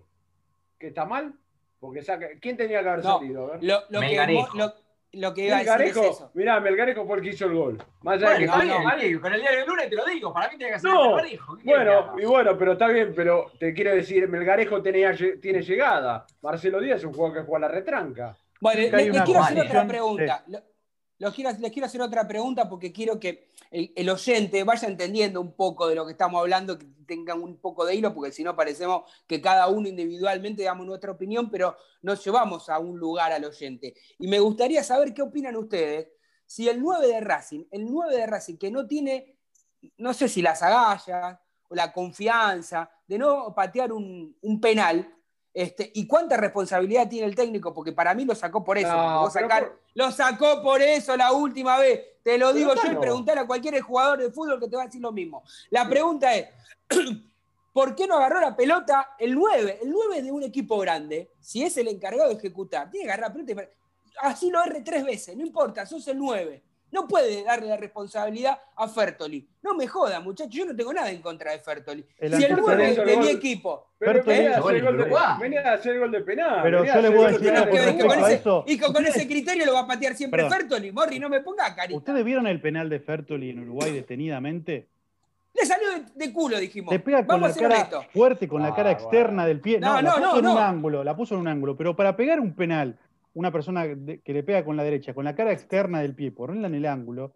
[0.77, 1.33] ¿Qué está mal?
[1.79, 2.27] Porque saca...
[2.39, 3.57] ¿Quién tenía que haber salido?
[3.61, 4.73] Lo, lo, que, lo,
[5.13, 6.31] lo, que iba a decir es eso.
[6.33, 7.77] Mirá, Melgarejo fue el que hizo el gol.
[8.01, 10.57] Más allá de que no, con el día del lunes te lo digo, para mí
[10.57, 11.57] tiene que ser no, Melgarejo.
[11.63, 16.25] Bueno, y bueno, pero está bien, pero te quiero decir, Melgarejo tenía, tiene llegada.
[16.41, 18.35] Marcelo Díaz es un jugador que juega a la retranca.
[18.59, 20.43] Bueno, les, quiero hacer otra pregunta
[21.19, 25.95] les quiero hacer otra pregunta porque quiero que el, oyente vaya entendiendo un poco de
[25.95, 29.41] lo que estamos hablando, que tengan un poco de hilo, porque si no parecemos que
[29.41, 33.93] cada uno individualmente damos nuestra opinión, pero nos llevamos a un lugar al oyente.
[34.19, 36.09] Y me gustaría saber qué opinan ustedes
[36.45, 39.37] si el 9 de Racing, el 9 de Racing que no tiene,
[39.97, 45.11] no sé si las agallas o la confianza de no patear un, un penal,
[45.53, 47.73] este, ¿Y cuánta responsabilidad tiene el técnico?
[47.73, 48.87] Porque para mí lo sacó por eso.
[49.93, 52.01] Lo sacó por eso la última vez.
[52.23, 54.85] Te lo digo yo y preguntar a cualquier jugador de fútbol que te va a
[54.85, 55.43] decir lo mismo.
[55.69, 56.47] La pregunta es,
[57.73, 59.79] ¿por qué no agarró la pelota el 9?
[59.83, 63.29] El 9 de un equipo grande, si es el encargado de ejecutar, tiene que agarrar
[63.29, 63.69] la pelota
[64.21, 66.63] Así lo erre tres veces, no importa, sos el 9.
[66.93, 69.49] No puede darle la responsabilidad a Fertoli.
[69.63, 72.05] No me joda, muchachos, yo no tengo nada en contra de Fertoli.
[72.19, 73.87] si el 9 de mi equipo.
[73.97, 74.51] Pero venía,
[75.71, 76.59] a hacer gol de penal.
[76.61, 80.47] Pero yo le voy a decir Y con ese criterio lo va a patear siempre
[80.47, 80.91] Fertoli.
[80.91, 81.97] Morri, no me ponga carita.
[81.97, 84.87] ¿Ustedes vieron el penal de Fertoli en Uruguay detenidamente?
[85.55, 86.91] Le salió de, culo, dijimos.
[86.93, 89.79] Le pega con la cara fuerte, con la cara ah, externa del pie.
[89.79, 90.19] No, no, no.
[90.19, 91.75] La puso en un ángulo, la puso en un ángulo.
[91.75, 92.99] Pero para pegar un penal
[93.33, 96.67] una persona que le pega con la derecha, con la cara externa del pie, ponerla
[96.67, 97.33] en el ángulo,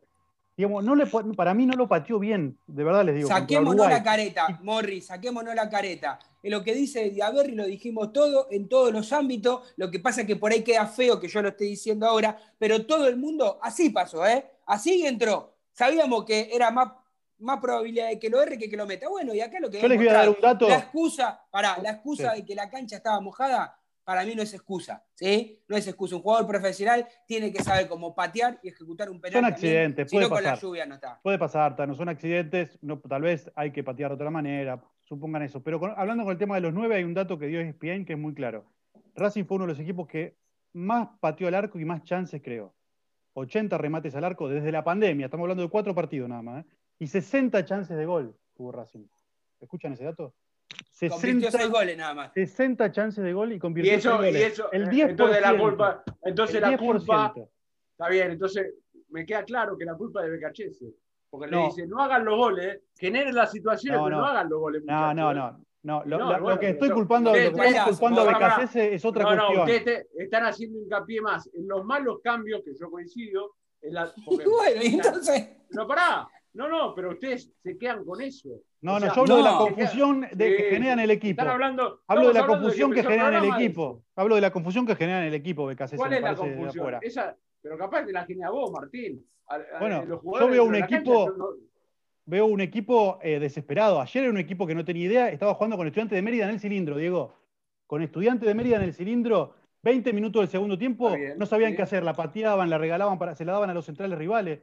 [0.55, 1.05] digamos, no le,
[1.35, 3.27] para mí no lo pateó bien, de verdad les digo.
[3.27, 6.19] Saquémonos la careta, Morri, saquémonos la careta.
[6.41, 10.21] En lo que dice Diaberri lo dijimos todo, en todos los ámbitos, lo que pasa
[10.21, 13.17] es que por ahí queda feo que yo lo esté diciendo ahora, pero todo el
[13.17, 14.45] mundo, así pasó, ¿eh?
[14.65, 15.53] Así entró.
[15.73, 16.91] Sabíamos que era más,
[17.37, 19.07] más probabilidad de que lo erre que que lo meta.
[19.09, 19.79] Bueno, y acá lo que...
[19.79, 20.67] Yo les voy a dar un dato.
[20.67, 23.76] La excusa, pará, la excusa de que la cancha estaba mojada
[24.07, 25.59] para mí no es excusa, ¿sí?
[25.67, 26.15] No es excusa.
[26.15, 29.41] Un jugador profesional tiene que saber cómo patear y ejecutar un penal.
[29.41, 30.43] Son accidentes, puede pasar.
[30.43, 31.19] con la lluvia no está.
[31.21, 35.41] Puede pasar, Tano, son accidentes, no, tal vez hay que patear de otra manera, supongan
[35.41, 35.61] eso.
[35.61, 38.13] Pero hablando con el tema de los nueve, hay un dato que dio ESPN que
[38.13, 38.63] es muy claro.
[39.13, 40.37] Racing fue uno de los equipos que
[40.71, 42.73] más pateó al arco y más chances creó.
[43.33, 46.69] 80 remates al arco desde la pandemia, estamos hablando de cuatro partidos nada más, ¿eh?
[46.99, 49.05] y 60 chances de gol tuvo Racing.
[49.59, 50.33] ¿Escuchan ese dato?
[50.91, 52.33] 60, goles nada más.
[52.33, 55.09] 60 chances de gol y convirtió y eso, Y eso, el 10%.
[55.09, 57.33] Entonces la culpa, entonces la culpa
[57.91, 58.73] está bien, entonces
[59.09, 60.93] me queda claro que la culpa es de Becachese.
[61.29, 64.83] Porque le dice, no hagan los goles, generen las situaciones, pero no hagan los goles.
[64.85, 65.63] No, no, no.
[65.83, 69.53] No, lo, que estoy culpando, lo que culpando a Becachese es otra cuestión.
[69.53, 73.55] No, ustedes están haciendo hincapié más en los malos cambios, que yo coincido.
[73.81, 75.49] En la, bueno, entonces.
[75.69, 76.27] No, pará.
[76.57, 78.49] No, no, pero ustedes se quedan con eso.
[78.81, 81.39] No, no, yo hablo de la confusión de que generan el equipo.
[81.39, 84.03] Están hablando, hablo de la confusión que, generan el equipo.
[84.15, 85.97] Hablo de la confusión que generan el equipo, Becasese.
[85.97, 86.95] ¿Cuál es la confusión?
[87.03, 89.23] Esa, pero capaz que la genera vos, Martín.
[89.79, 91.31] bueno, yo veo un equipo.
[92.25, 94.01] Veo un equipo eh, desesperado.
[94.01, 96.55] Ayer era un equipo que no tenía idea, estaba jugando con estudiantes de Mérida en
[96.55, 97.35] el cilindro, Diego.
[97.85, 101.83] Con estudiantes de Mérida en el cilindro, 20 minutos del segundo tiempo, no sabían qué
[101.83, 104.59] hacer, la pateaban, la regalaban, para, se la daban a los centrales rivales.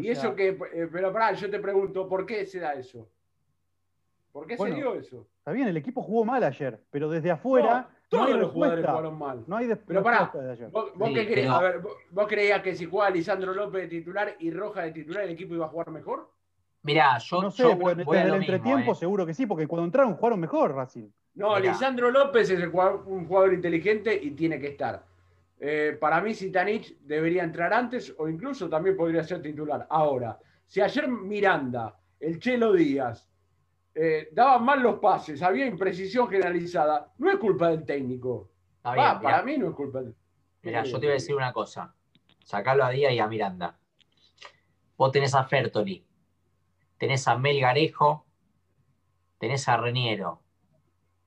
[0.00, 3.08] Y eso que, eh, pero pará, yo te pregunto, ¿por qué se da eso?
[4.32, 5.26] ¿Por qué se dio eso?
[5.38, 9.18] Está bien, el equipo jugó mal ayer, pero desde afuera Todos hay los jugadores jugaron
[9.18, 9.44] mal.
[9.46, 10.70] No hay Pero pará, de ayer.
[10.70, 11.46] ¿Vos, vos Sí, qué crees?
[11.46, 14.82] pero- A ver, ¿vos, vos creías que si jugaba Lisandro López de titular y Roja
[14.82, 16.30] de titular, el equipo iba a jugar mejor?
[16.82, 18.94] Mirá, yo, No sé, yo pero voy, voy a desde lo el mismo, entretiempo eh.
[18.94, 21.08] seguro que sí, porque cuando entraron jugaron mejor Racing.
[21.34, 21.72] No, Mirá.
[21.72, 25.04] Lisandro López es el jugador- un jugador inteligente y tiene que estar.
[25.60, 29.86] Eh, para mí, Sitanich debería entrar antes o incluso también podría ser titular.
[29.90, 33.28] Ahora, si ayer Miranda, el Chelo Díaz,
[33.94, 38.50] eh, daban mal los pases, había imprecisión generalizada, no es culpa del técnico.
[38.76, 40.14] Está bien, Va, para mí no es culpa del
[40.62, 41.94] Mirá, yo te voy a decir una cosa.
[42.44, 43.78] Sacalo a Díaz y a Miranda.
[44.96, 46.04] Vos tenés a Fertoli,
[46.96, 48.26] tenés a Melgarejo,
[49.38, 50.42] tenés a Reniero.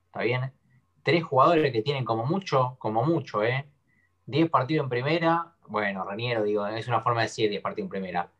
[0.06, 0.52] ¿Está bien?
[1.02, 3.71] Tres jugadores que tienen como mucho, como mucho, ¿eh?
[4.26, 5.52] Diez partidos en primera.
[5.66, 8.30] Bueno, Reniero, digo, es una forma de decir diez partidos en primera.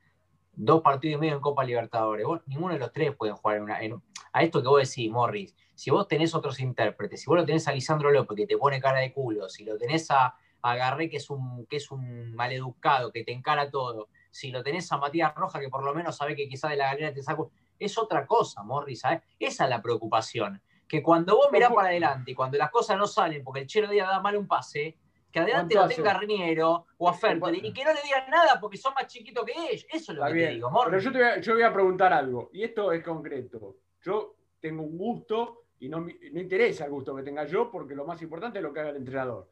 [0.54, 2.26] Dos partidos y medio en Copa Libertadores.
[2.26, 3.80] Vos, ninguno de los tres pueden jugar en una.
[3.82, 5.54] en- a esto que vos decís, Morris.
[5.74, 8.80] Si vos tenés otros intérpretes, si vos lo tenés a Lisandro López que te pone
[8.80, 13.10] cara de culo, si lo tenés a, agarré que es un que es un maleducado,
[13.10, 14.08] que te encara todo.
[14.30, 16.86] Si lo tenés a Matías Roja, que por lo menos sabe que quizás de la
[16.92, 19.22] galera te saco, es otra cosa, Morris, ¿sabes?
[19.38, 20.62] Esa es la preocupación.
[20.86, 23.88] Que cuando vos mirás para adelante y cuando las cosas no salen, porque el Chelo
[23.90, 24.96] Díaz da mal un pase,
[25.32, 26.20] que adelante ¿Cuánto lo tenga hace?
[26.20, 29.52] Reniero o a Fertoli y que no le digan nada porque son más chiquitos que
[29.52, 29.86] ellos.
[29.90, 31.04] Eso es lo Está que bien, te digo, pero Morris.
[31.04, 33.76] yo te, voy a, yo voy a preguntar algo, y esto es concreto.
[34.02, 37.94] Yo tengo un gusto y no, me- no interesa el gusto que tenga yo, porque
[37.94, 39.50] lo más importante es lo que haga el entrenador.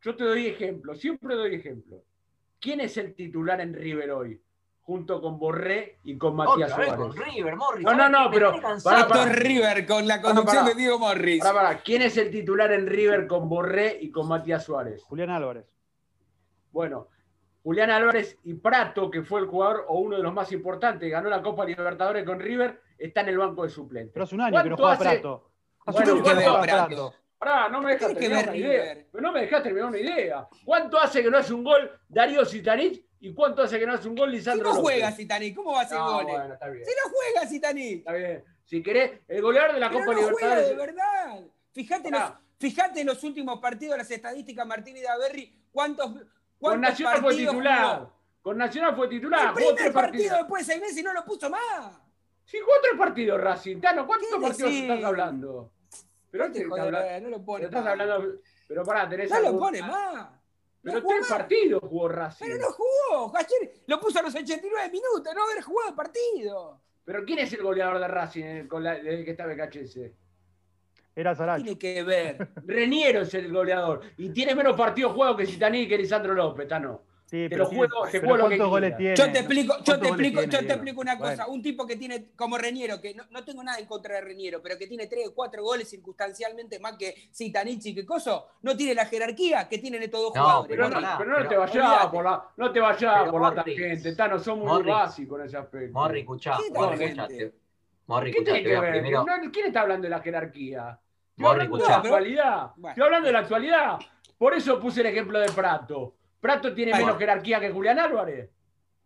[0.00, 2.02] Yo te doy ejemplo, siempre doy ejemplo.
[2.60, 4.40] ¿Quién es el titular en River hoy?
[4.88, 7.14] Junto con Borré y con Matías Otra vez Suárez.
[7.14, 7.84] con River, Morris.
[7.84, 8.52] No, no, ¿sabes no, pero-.
[8.52, 11.44] Doctor River con la conducción de Diego Morris.
[11.84, 15.02] ¿Quién es el titular en River con Borré y con Matías Suárez?
[15.04, 15.66] Julián Álvarez.
[16.70, 17.08] Bueno,
[17.62, 21.28] Julián Álvarez y Prato, que fue el jugador o uno de los más importantes, ganó
[21.28, 24.14] la Copa Libertadores con River, está en el banco de suplentes.
[24.14, 25.20] Pero hace un año que no ¿Cuánto juega hace?
[25.20, 25.50] Prato.
[25.84, 26.88] Hace Bueno, un año que no ¿cuánto- juega Prato?
[27.10, 27.14] Prato.
[27.36, 29.04] Pará, no me dejas terminar una idea.
[29.12, 30.48] Pero no me dejas terminar una idea.
[30.64, 34.08] ¿Cuánto hace que no hace un gol Darío Sitanich y cuánto hace que no hace
[34.08, 34.82] un gol Si Lisandro no López?
[34.82, 36.32] juega Zidane, ¿cómo va a hacer No, goles?
[36.36, 36.84] bueno, está bien.
[36.84, 37.92] Si no juega Zidane.
[37.94, 38.44] Está bien.
[38.64, 40.68] Si querés, el goleador de la Pero Copa no juega Libertadores.
[40.68, 41.40] de verdad.
[41.72, 42.22] Fíjate, los,
[42.58, 46.28] fíjate en los últimos partidos de las estadísticas Martín y Daverri, cuántos, Con
[46.58, 47.98] cuántos Nacional fue titular.
[47.98, 48.12] jugó.
[48.42, 49.48] Con Nacional fue titular.
[49.48, 50.38] El primer tres partido partidos.
[50.38, 51.98] después de seis meses y no lo puso más.
[52.44, 53.80] Sí, jugó tres partidos Racing.
[53.80, 54.82] Tano, ¿cuántos ¿Qué partidos decís?
[54.90, 55.72] estás hablando?
[56.30, 57.90] Pero, No te no lo pone pero estás más.
[57.92, 58.40] hablando.
[58.66, 60.28] Pero pará, tenés No lo algún- pone más.
[60.82, 61.28] Pero No tres más.
[61.30, 62.46] partidos jugó Racing.
[62.46, 63.36] Pero no jugó.
[63.36, 66.80] Ayer lo puso a los 89 minutos, no haber jugado el partido.
[67.04, 70.12] Pero ¿quién es el goleador de Racing eh, con la- desde que está BKHS?
[71.16, 71.64] Era Saracho.
[71.64, 72.48] Tiene que ver.
[72.64, 74.02] Reniero es el goleador.
[74.18, 77.02] Y tiene menos partidos jugados que Zidane y que Lisandro López, Tano.
[77.28, 79.14] Sí, Te pero lo tiene- juego- te pero juego lo que ¿cuántos goles tiene?
[79.16, 81.34] Yo te explico, yo ¿Cuántos te explico, tiene, yo te explico una cosa.
[81.44, 81.52] Bueno.
[81.52, 84.62] Un tipo que tiene como Reniero, que no, no tengo nada en contra de Reniero,
[84.62, 88.74] pero que tiene tres o cuatro goles circunstancialmente más que Zitanichi y que Coso, no
[88.78, 90.70] tiene la jerarquía que tienen estos dos No, jugadores.
[90.74, 93.54] Pero, no, pero no pero te vayas por la, no te vayas Pero por la
[93.62, 95.92] tangente, Tano, son muy básicos en ese aspecto.
[95.92, 97.46] Morri, escuchá, ¿Qué Morri, tal, escuchá, gente?
[97.50, 97.54] te-
[98.06, 99.00] Morri, ¿Qué escuchá, tiene te que voy a ver?
[99.02, 99.24] primero.
[99.26, 100.98] No, ¿Quién está hablando de la jerarquía?
[101.28, 101.90] Estoy Morri, hablando de escuchá.
[101.98, 102.70] la actualidad.
[102.76, 102.88] Bueno.
[102.88, 103.98] Estoy hablando de la actualidad.
[104.38, 106.14] Por eso puse el ejemplo de Prato.
[106.40, 108.50] Prato tiene menos jerarquía que Julián Álvarez.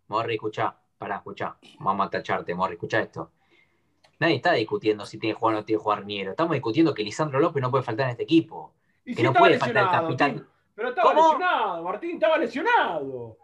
[0.09, 1.57] Morri, escuchá, pará, escuchá.
[1.79, 3.33] Vamos a tacharte, Morri, escuchá esto.
[4.19, 6.31] Nadie está discutiendo si tiene que jugar o no tiene que jugar Niero.
[6.33, 8.73] Estamos discutiendo que Lisandro López no puede faltar en este equipo.
[9.05, 10.49] Y Que si no puede faltar el capitán.
[10.75, 11.23] Pero estaba ¿Cómo?
[11.33, 13.37] lesionado, Martín, estaba lesionado.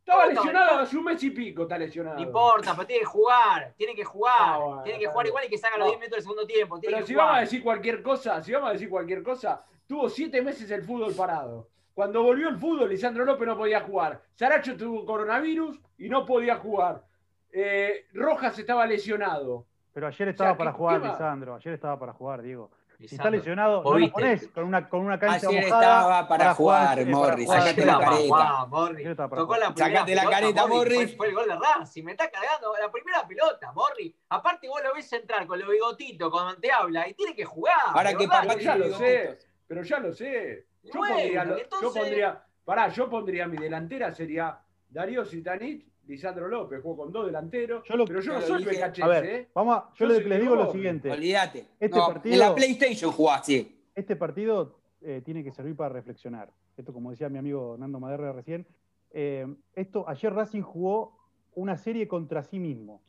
[0.00, 2.16] Estaba ¿Cómo estaba lesionado hace un mes y pico, está lesionado.
[2.16, 5.44] No importa, pero tiene que jugar, tiene que jugar, Ah, bueno, tiene que jugar igual
[5.44, 6.78] y que salga los 10 minutos del segundo tiempo.
[6.78, 7.26] Tiene Pero que si jugar.
[7.26, 10.82] vamos a decir cualquier cosa, si vamos a decir cualquier cosa, tuvo siete meses el
[10.82, 11.68] fútbol parado.
[11.96, 14.20] Cuando volvió el fútbol, Lisandro López no podía jugar.
[14.34, 17.02] Saracho tuvo coronavirus y no podía jugar.
[17.50, 19.64] Eh, Rojas estaba lesionado.
[19.94, 21.00] Pero ayer estaba O sea, para ¿qué- jugar?
[21.00, 21.54] Lisandro.
[21.54, 22.70] Ayer estaba para jugar, Diego.
[22.98, 24.12] Si está lesionado, no lo viste.
[24.12, 27.60] pones con una, con una cancha Ayer mojada estaba para jugar, eh, para Morris, jugar.
[27.62, 28.28] sacate Ayer la estaba para careta.
[28.28, 29.16] jugar, Morris.
[29.16, 30.96] Tocó la Sacate la pelota, careta, Morris.
[31.08, 32.04] Fue, fue el gol de Racing.
[32.04, 34.14] Me está cargando la primera pelota, Morris.
[34.28, 37.74] Aparte, vos lo ves entrar con los bigotitos cuando te habla y tiene que jugar.
[37.86, 40.66] Ahora que papá ya lo sé, pero ya lo sé.
[40.92, 46.46] Yo Bueno, pondría, entonces- yo pondría, pará, yo pondría mi delantera, sería Darío Zitanich, Lisandro
[46.46, 48.82] López, juego con dos delanteros, Yo lo- pero yo no soy dije.
[49.02, 49.48] A ver, ¿eh?
[49.52, 51.10] vamos a- yo Yo les digo lo siguiente.
[51.10, 51.66] Olvídate.
[51.80, 53.82] Este No, partido- En la PlayStation jugó así.
[53.94, 56.50] Este partido eh, tiene que servir para reflexionar.
[56.76, 58.66] Esto, como decía mi amigo Nando Madera recién,
[59.10, 61.16] eh, esto, ayer Racing jugó
[61.54, 63.02] una serie contra sí mismo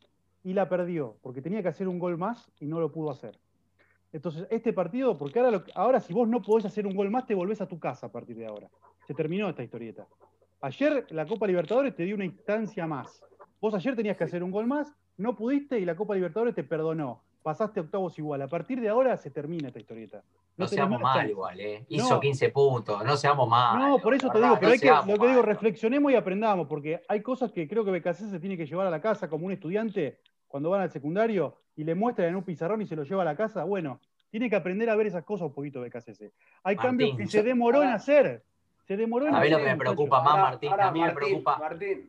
[0.44, 3.38] y la perdió porque tenía que hacer un gol más y no lo pudo hacer.
[4.14, 7.26] Entonces, este partido, porque ahora, lo- ahora si vos no podés hacer un gol más,
[7.26, 8.68] te volvés a tu casa a partir de ahora.
[9.06, 10.08] Se terminó esta historieta.
[10.62, 13.22] Ayer la Copa Libertadores te dio una instancia más.
[13.62, 16.64] Vos ayer tenías que hacer un gol más, no pudiste y la Copa Libertadores te
[16.64, 17.22] perdonó.
[17.44, 18.42] pasaste octavos igual.
[18.42, 20.22] A partir de ahora se termina esta historieta.
[20.58, 21.86] No, seamos mal igual, ¿eh?
[21.88, 23.80] Hizo 15 puntos, no seamos mal.
[23.80, 27.02] No, por eso te digo, pero hay que, lo que digo, reflexionemos y aprendamos, porque
[27.08, 29.54] hay cosas que creo que BKC se tiene que llevar a la casa como un
[29.54, 30.20] estudiante
[30.58, 33.26] cuando van al secundario y le muestran en un pizarrón y se lo lleva a
[33.26, 33.64] la casa.
[33.64, 36.34] Bueno, tiene que aprender a ver esas cosas un poquito BKC.
[36.64, 38.44] Hay cambios que se demoró en hacer.
[38.88, 41.62] Se demoró en a mí lo que me preocupa más, Martín, a mí me preocupa.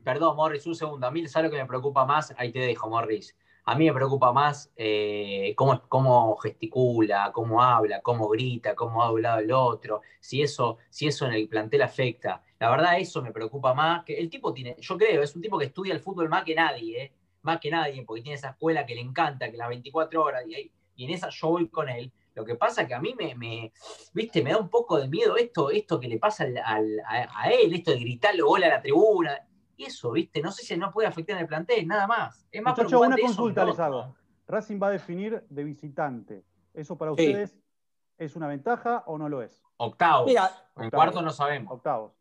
[0.02, 1.06] Perdón, Morris, un segundo.
[1.06, 2.34] A mí, ¿sabes lo que me preocupa más?
[2.38, 3.36] Ahí te dejo, Morris
[3.68, 9.08] a mí me preocupa más eh, cómo, cómo, gesticula, cómo habla, cómo grita, cómo ha
[9.08, 12.42] hablado el otro, si eso, si eso en el plantel afecta.
[12.58, 14.04] La verdad, eso me preocupa más.
[14.04, 16.54] Que el tipo tiene, yo creo, es un tipo que estudia el fútbol más que
[16.54, 17.12] nadie, ¿eh?
[17.42, 20.72] Más que nadie, porque tiene esa escuela que le encanta, que las 24 horas, y,
[20.96, 22.12] y en esa yo voy con él.
[22.34, 23.72] Lo que pasa es que a mí me, me,
[24.12, 27.74] viste, me da un poco de miedo esto, esto que le pasa a, a, él,
[27.74, 29.36] esto de gritarle gol a la tribuna
[29.78, 30.42] eso, ¿viste?
[30.42, 32.46] No sé si no puede afectar en el plantel, nada más.
[32.50, 34.14] Es más Muchacho, una consulta les hago.
[34.46, 36.44] Racing va a definir de visitante.
[36.74, 37.58] ¿Eso para ustedes
[38.16, 39.62] es una ventaja o no lo es?
[39.76, 40.26] Octavo.
[40.26, 41.72] Mira, en cuarto no sabemos.
[41.72, 42.17] Octavos.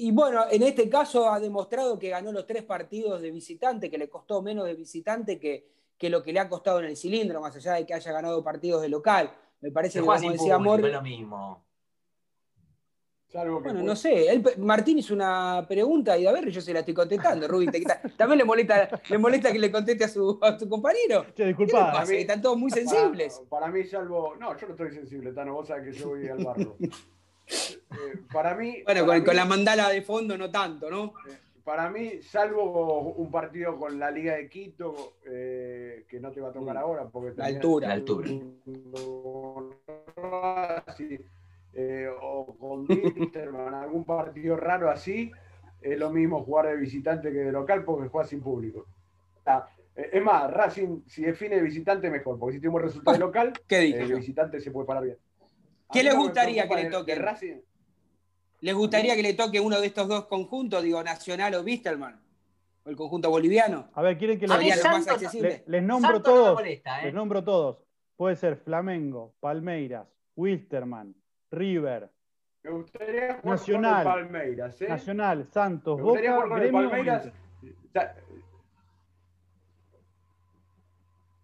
[0.00, 3.98] Y bueno, en este caso ha demostrado que ganó los tres partidos de visitante, que
[3.98, 7.40] le costó menos de visitante que, que lo que le ha costado en el cilindro,
[7.40, 9.30] más allá de que haya ganado partidos de local.
[9.60, 11.64] Me parece que, como decía Amor, es lo mismo
[13.32, 14.42] bueno, no sé.
[14.58, 17.46] Martín hizo una pregunta y a ver, yo se la estoy contestando.
[17.46, 17.66] Rubí,
[18.16, 21.26] también le molesta, le molesta que le conteste a su, a su compañero.
[21.34, 22.02] Che, disculpa.
[22.02, 23.40] Están todos muy sensibles.
[23.48, 24.34] Para, mí, salvo.
[24.36, 25.54] No, yo no estoy sensible, Tano.
[25.54, 26.76] Vos sabés que yo voy al barro.
[27.50, 28.82] Eh, para mí.
[28.84, 31.14] Bueno, con, la mandala de fondo no tanto, ¿no?
[31.28, 36.40] Eh, para mí, salvo un partido con la Liga de Quito, eh, que no te
[36.40, 37.08] va a tocar ahora.
[37.08, 37.88] porque La altura.
[37.88, 38.30] La altura.
[42.20, 45.30] O con Winterman, algún partido raro así,
[45.80, 48.86] es lo mismo jugar de visitante que de local porque juega sin público.
[49.46, 53.52] Ah, es más, Racing, si define de visitante, mejor, porque si tenemos resultado de local,
[53.66, 55.18] ¿Qué eh, de visitante se puede parar bien.
[55.92, 57.14] ¿Qué les gustaría que le toque?
[57.14, 57.60] Racing,
[58.60, 62.20] ¿Les gustaría que le toque uno de estos dos conjuntos, digo, Nacional o Vistelman?
[62.84, 63.88] ¿O el conjunto boliviano?
[63.94, 66.62] A ver, ¿quieren que les, les nombro todos?
[66.62, 67.78] Les nombro todos.
[68.16, 71.14] Puede ser Flamengo, Palmeiras, Wilsterman,
[71.50, 72.10] River.
[72.62, 74.88] Me gustaría jugar Nacional, con Palmeiras, ¿eh?
[74.88, 77.32] Nacional, Santos, Me gustaría Boca, jugar con Palmeiras.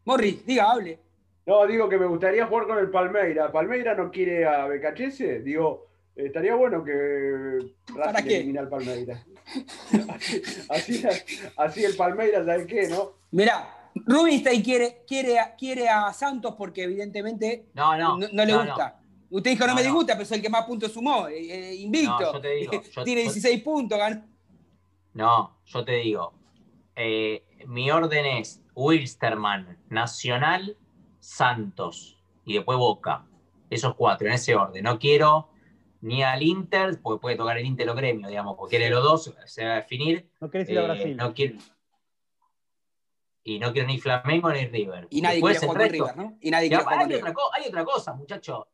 [0.05, 1.06] Morris, diga, hable.
[1.47, 3.53] No, digo que me gustaría jugar con el Palmeiras.
[3.53, 5.45] ¿Palmeiras no quiere a BKHS?
[5.45, 7.59] Digo, estaría bueno que
[7.95, 9.25] Racing elimine al Palmeiras.
[10.71, 11.03] así,
[11.57, 13.13] así, el Palmeiras, ¿sabes qué, no?
[13.31, 19.01] Mirá, Rubinstein quiere, quiere, quiere a Santos porque evidentemente no, no, no, le gusta.
[19.31, 22.33] Usted dijo no, me disgusta, pero es el que más puntos sumó, eh, eh, invicto.
[22.33, 24.23] yo te digo, Tiene 16 puntos, ganó.
[25.15, 26.33] No, yo te digo.
[26.95, 30.77] Eh, mi orden es Wilsterman, Nacional,
[31.27, 33.27] Santos y después Boca.
[33.69, 34.85] Esos cuatro, en ese orden.
[34.85, 35.51] No quiero
[36.01, 39.35] ni al Inter, porque puede tocar el Inter o Gremio, digamos, porque quiere los dos,
[39.45, 40.31] se va a definir.
[40.41, 41.17] No querés ir a Brasil.
[41.17, 41.59] No quiero,
[43.43, 45.09] y no quiero ni Flamengo ni River.
[45.11, 46.39] Y nadie quiere jugar con River, ¿no?
[46.41, 48.67] Y nadie quiere jugar hay, otra, hay otra cosa, muchachos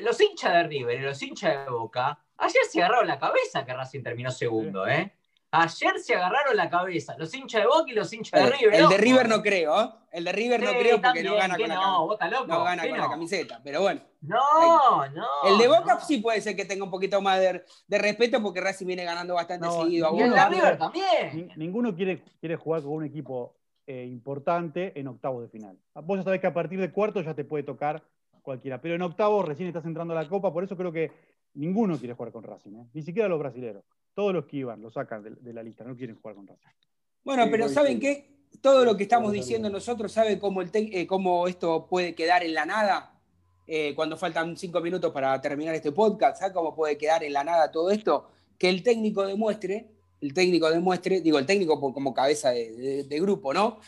[0.00, 3.74] los hinchas de River y los hinchas de Boca, ayer se agarraron la cabeza que
[3.74, 5.12] Racing terminó segundo, ¿eh?
[5.52, 8.74] Ayer se agarraron la cabeza, los hinchas de Boca y los hinchas de River.
[8.74, 9.88] El de River no creo, ¿eh?
[10.12, 13.08] El de River no creo porque no gana con, la, no, no gana con la
[13.08, 14.00] camiseta, pero bueno.
[14.20, 15.26] No, no.
[15.44, 17.64] El de Boca sí puede ser que tenga un poquito más de,
[17.98, 20.14] respeto porque Racing viene ganando bastante seguido.
[20.16, 21.52] Y el de River también.
[21.56, 25.76] Ninguno quiere, quiere jugar con un equipo eh, importante en octavos de final.
[25.94, 28.04] Vos ya sabés que a partir de cuarto ya te puede tocar
[28.40, 28.80] cualquiera.
[28.80, 31.10] Pero en octavo recién estás entrando a la Copa, por eso creo que
[31.54, 32.86] ninguno quiere jugar con Racing, ¿eh?
[32.92, 33.84] ni siquiera los brasileños.
[34.14, 36.88] Todos los que iban lo sacan de, la lista, no quieren jugar con Racing.
[37.24, 38.28] Bueno, pero ¿saben qué?
[38.60, 42.54] Todo lo que estamos diciendo nosotros, ¿sabe cómo, el eh, cómo esto puede quedar en
[42.54, 43.20] la nada?
[43.66, 47.44] Eh, cuando faltan cinco minutos para terminar este podcast, ¿sabe cómo puede quedar en la
[47.44, 48.28] nada todo esto?
[48.58, 49.88] Que el técnico demuestre,
[50.20, 53.78] el técnico demuestre, digo, el técnico como cabeza de grupo, ¿no?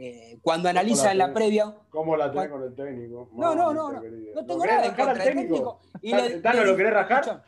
[0.00, 1.74] Eh, cuando analiza en la previa.
[1.90, 3.28] ¿Cómo la tenés con el técnico?
[3.34, 4.00] No, no, no, no.
[4.00, 5.80] No tengo nada en contra del técnico.
[6.00, 7.42] Y le, lo querés rajar?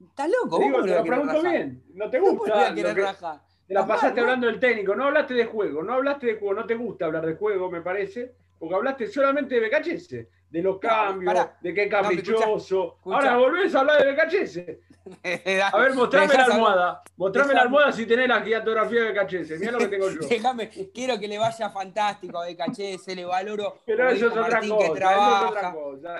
[0.00, 0.58] ¿Estás loco?
[0.58, 1.82] Te, digo, te lo pregunto bien.
[1.94, 2.74] No te gusta.
[2.74, 6.66] Te la pasaste hablando del técnico, no hablaste de juego, no hablaste de juego, no
[6.66, 11.46] te gusta hablar de juego, me parece, porque hablaste solamente de BKHS, de los cambios,
[11.60, 12.98] de qué caprichoso.
[13.04, 14.58] Ahora volvés a hablar de BKHS.
[15.72, 17.02] A ver, mostrame la almohada.
[17.16, 19.60] Mostrame la almohada si tenés la fotografía de BKHS.
[19.60, 20.20] Mira lo que tengo yo.
[20.28, 23.78] Déjame, quiero que le vaya fantástico a BKHS, le valoro.
[23.86, 24.76] Pero eso es otra cosa.
[24.78, 25.74] Que trabaja,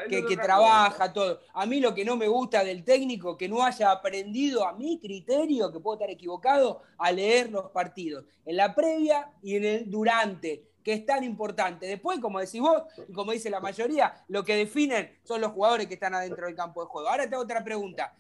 [0.09, 1.41] que, trabaja todo.
[1.53, 4.99] A mí lo que no me gusta del técnico, que no haya aprendido a mi
[4.99, 8.25] criterio, que puedo estar equivocado, a leer los partidos.
[8.47, 11.87] En la previa y en el durante que es tan importante.
[11.87, 15.87] Después, como decís vos, y como dice la mayoría, lo que definen son los jugadores
[15.87, 17.09] que están adentro del campo de juego.
[17.09, 18.15] Ahora tengo otra pregunta.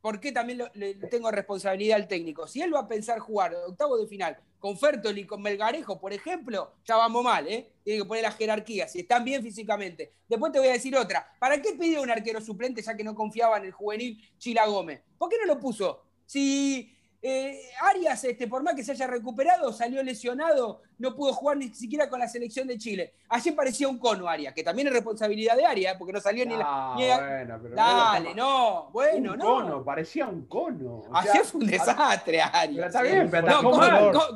[0.00, 2.48] ¿Por qué también le tengo responsabilidad al técnico?
[2.48, 6.74] Si él va a pensar jugar octavo de final con Fertoli con Melgarejo, por ejemplo,
[6.84, 7.70] ya vamos mal, ¿eh?
[7.84, 10.12] Tiene que poner la jerarquía, si están bien físicamente.
[10.28, 11.24] Después te voy a decir otra.
[11.38, 15.02] ¿Para qué pidió un arquero suplente ya que no confiaba en el juvenil Chila Gómez?
[15.16, 16.02] ¿Por qué no lo puso?
[16.26, 16.92] Si
[17.24, 21.72] eh, Arias, este, por más que se haya recuperado, salió lesionado, no pudo jugar ni
[21.72, 23.14] siquiera con la selección de Chile.
[23.28, 26.56] Ayer parecía un cono Arias, que también es responsabilidad de Arias, porque no salió ni
[26.56, 26.94] la.
[26.96, 29.44] bueno, pero Dale, no, bueno, un no.
[29.44, 31.04] cono, parecía un cono.
[31.12, 32.86] Ayer fue un desastre, Arias.
[32.86, 33.70] está bien, pero no,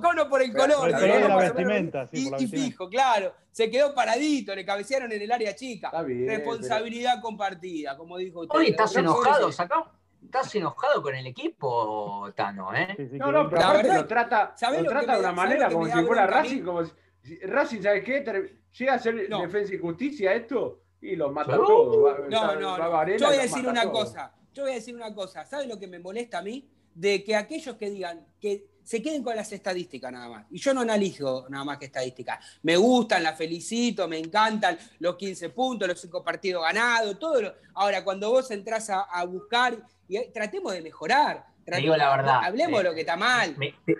[0.01, 0.89] cono, por el color.
[0.89, 3.35] la vestimenta, sí, y, y fijo, claro.
[3.51, 5.91] Se quedó paradito, le cabecearon en el área chica.
[6.03, 8.57] Responsabilidad compartida, como dijo usted.
[8.57, 12.97] Hoy estás enojado, sacó estás enojado con el equipo, Tano, ¿eh?
[13.13, 16.63] no, no, pero aparte lo trata, lo trata de una manera como si fuera Racing,
[16.63, 18.53] como si, Racing, ¿sabes qué?
[18.73, 22.29] Llega a ser defensa y justicia esto y los mata todos.
[22.29, 23.17] No, no, no.
[23.17, 25.45] Yo voy a decir una cosa, yo voy a decir una cosa.
[25.45, 26.69] ¿Sabes lo que me molesta a mí?
[26.95, 30.47] De que aquellos que digan que se queden con las estadísticas nada más.
[30.49, 32.39] Y yo no analizo nada más que estadísticas.
[32.63, 37.43] Me gustan, las felicito, me encantan los 15 puntos, los 5 partidos ganados, todo.
[37.43, 37.55] Lo...
[37.75, 39.77] Ahora, cuando vos entras a, a buscar
[40.07, 41.47] y tratemos de mejorar.
[41.65, 42.45] te digo la verdad.
[42.45, 43.57] Hablemos de lo que está mal.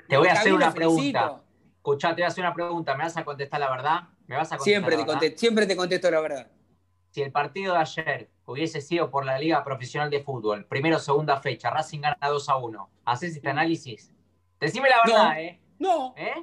[0.09, 1.43] te, voy a hacer una pregunta.
[1.79, 2.95] Escuchá, te voy a hacer una pregunta.
[2.95, 4.01] ¿Me vas a contestar la verdad?
[4.29, 6.49] ¿Me vas a siempre, te contesto, siempre te contesto la verdad.
[7.11, 11.01] Si el partido de ayer hubiese sido por la Liga Profesional de Fútbol, primero o
[11.01, 14.13] segunda fecha, Racing gana 2 a 1, ¿haces este análisis?
[14.61, 15.61] Decime la verdad, ¿eh?
[15.79, 16.15] No.
[16.17, 16.35] ¿Eh?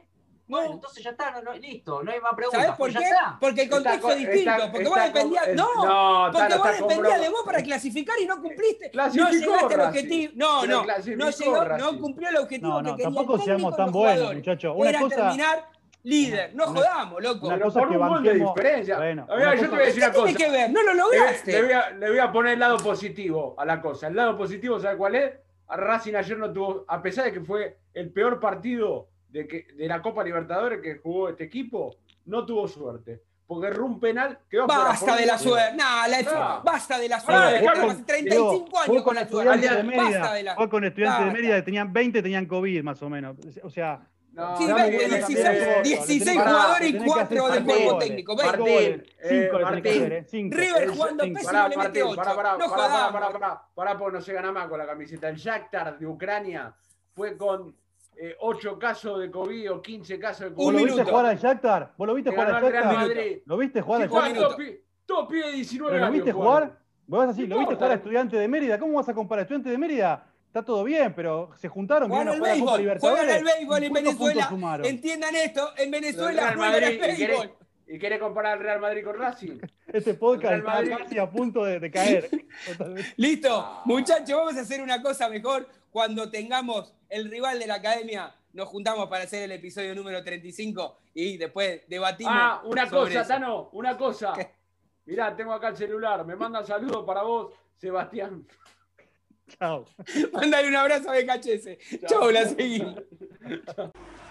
[0.46, 2.62] Bueno, entonces ya está, no, listo, no hay más preguntas.
[2.62, 3.16] ¿Sabes por pues qué?
[3.40, 7.64] Porque el contexto es distinto, porque vos dependías, no, porque vos dependías de vos para
[7.64, 8.92] clasificar y no cumpliste.
[8.94, 10.34] no llegaste al objetivo.
[10.36, 14.74] No, no, no, llegó, no cumplió el objetivo que quería tampoco seamos tan buenos, muchachos.
[14.76, 15.16] Una Era cosa...
[15.16, 15.70] terminar
[16.04, 17.48] líder, no jodamos, loco.
[17.48, 18.98] Una cosa por un gol de diferencia.
[18.98, 20.26] Bueno, yo te voy a decir una cosa.
[20.26, 20.72] tiene que ver?
[20.72, 21.52] No lo lograste.
[21.52, 24.08] Le, voy a, le voy a poner el lado positivo a la cosa.
[24.08, 25.32] El lado positivo, ¿sabe cuál es?
[25.70, 29.88] Racing ayer no tuvo, a pesar de que fue el peor partido de, que, de
[29.88, 31.96] la Copa Libertadores que jugó este equipo,
[32.26, 33.22] no tuvo suerte.
[33.46, 35.76] Porque un penal que va Basta de la suerte.
[35.76, 37.68] No, la basta de la suerte.
[37.68, 39.70] Hace 35 años con la suerte.
[39.70, 43.38] De Mérida, Fue con estudiantes de Mérida que tenían 20, tenían COVID más o menos.
[43.64, 44.02] O sea.
[44.34, 48.36] No, sí, 16, 16 jugadores y 4 de juego técnico.
[48.36, 52.16] Martín, eh, Martín, River jugando pésimo le mete 8.
[52.16, 55.30] Para, para, no para, para, para, para, porque no se gana más con la camiseta.
[55.30, 56.74] El Shakhtar de Ucrania
[57.14, 57.76] fue con
[58.16, 60.66] eh, 8 casos de COVID o 15 casos de COVID.
[60.66, 61.94] ¿Vos lo viste jugar al Shakhtar?
[61.96, 63.18] ¿Vos lo viste jugar al Shakhtar?
[63.46, 64.58] ¿Lo viste jugar al Shakhtar?
[65.06, 66.08] Todo pide 19 años.
[66.08, 66.80] ¿Lo viste jugar?
[67.06, 68.80] Vos vas a decir, ¿lo viste jugar a Estudiante de Mérida?
[68.80, 70.26] ¿Cómo vas a comparar Estudiante de Mérida?
[70.54, 74.50] Está todo bien, pero se juntaron, juegan al béisbol, juegan al béisbol en Venezuela.
[74.84, 77.56] Entiendan esto, en Venezuela juegan al béisbol.
[77.88, 79.58] ¿Y quiere comparar al Real Madrid con Racing?
[79.88, 82.30] Este podcast está casi a punto de, de caer.
[83.18, 85.68] Listo, muchachos, vamos a hacer una cosa mejor.
[85.90, 91.00] Cuando tengamos el rival de la academia nos juntamos para hacer el episodio número 35
[91.16, 92.34] y después debatimos.
[92.36, 94.34] Ah, una cosa, Tano, una cosa.
[95.06, 96.24] Mirá, tengo acá el celular.
[96.28, 98.46] Me manda saludos para vos, Sebastián.
[99.48, 99.86] Chao.
[100.34, 102.08] Mándale un abrazo a BKHS.
[102.08, 102.96] Chao, la seguimos.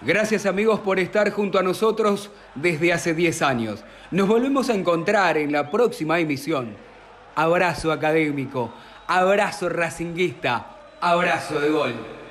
[0.01, 3.85] Gracias amigos por estar junto a nosotros desde hace 10 años.
[4.11, 6.75] Nos volvemos a encontrar en la próxima emisión.
[7.35, 8.73] Abrazo académico,
[9.07, 12.22] abrazo racinguista, abrazo de gol.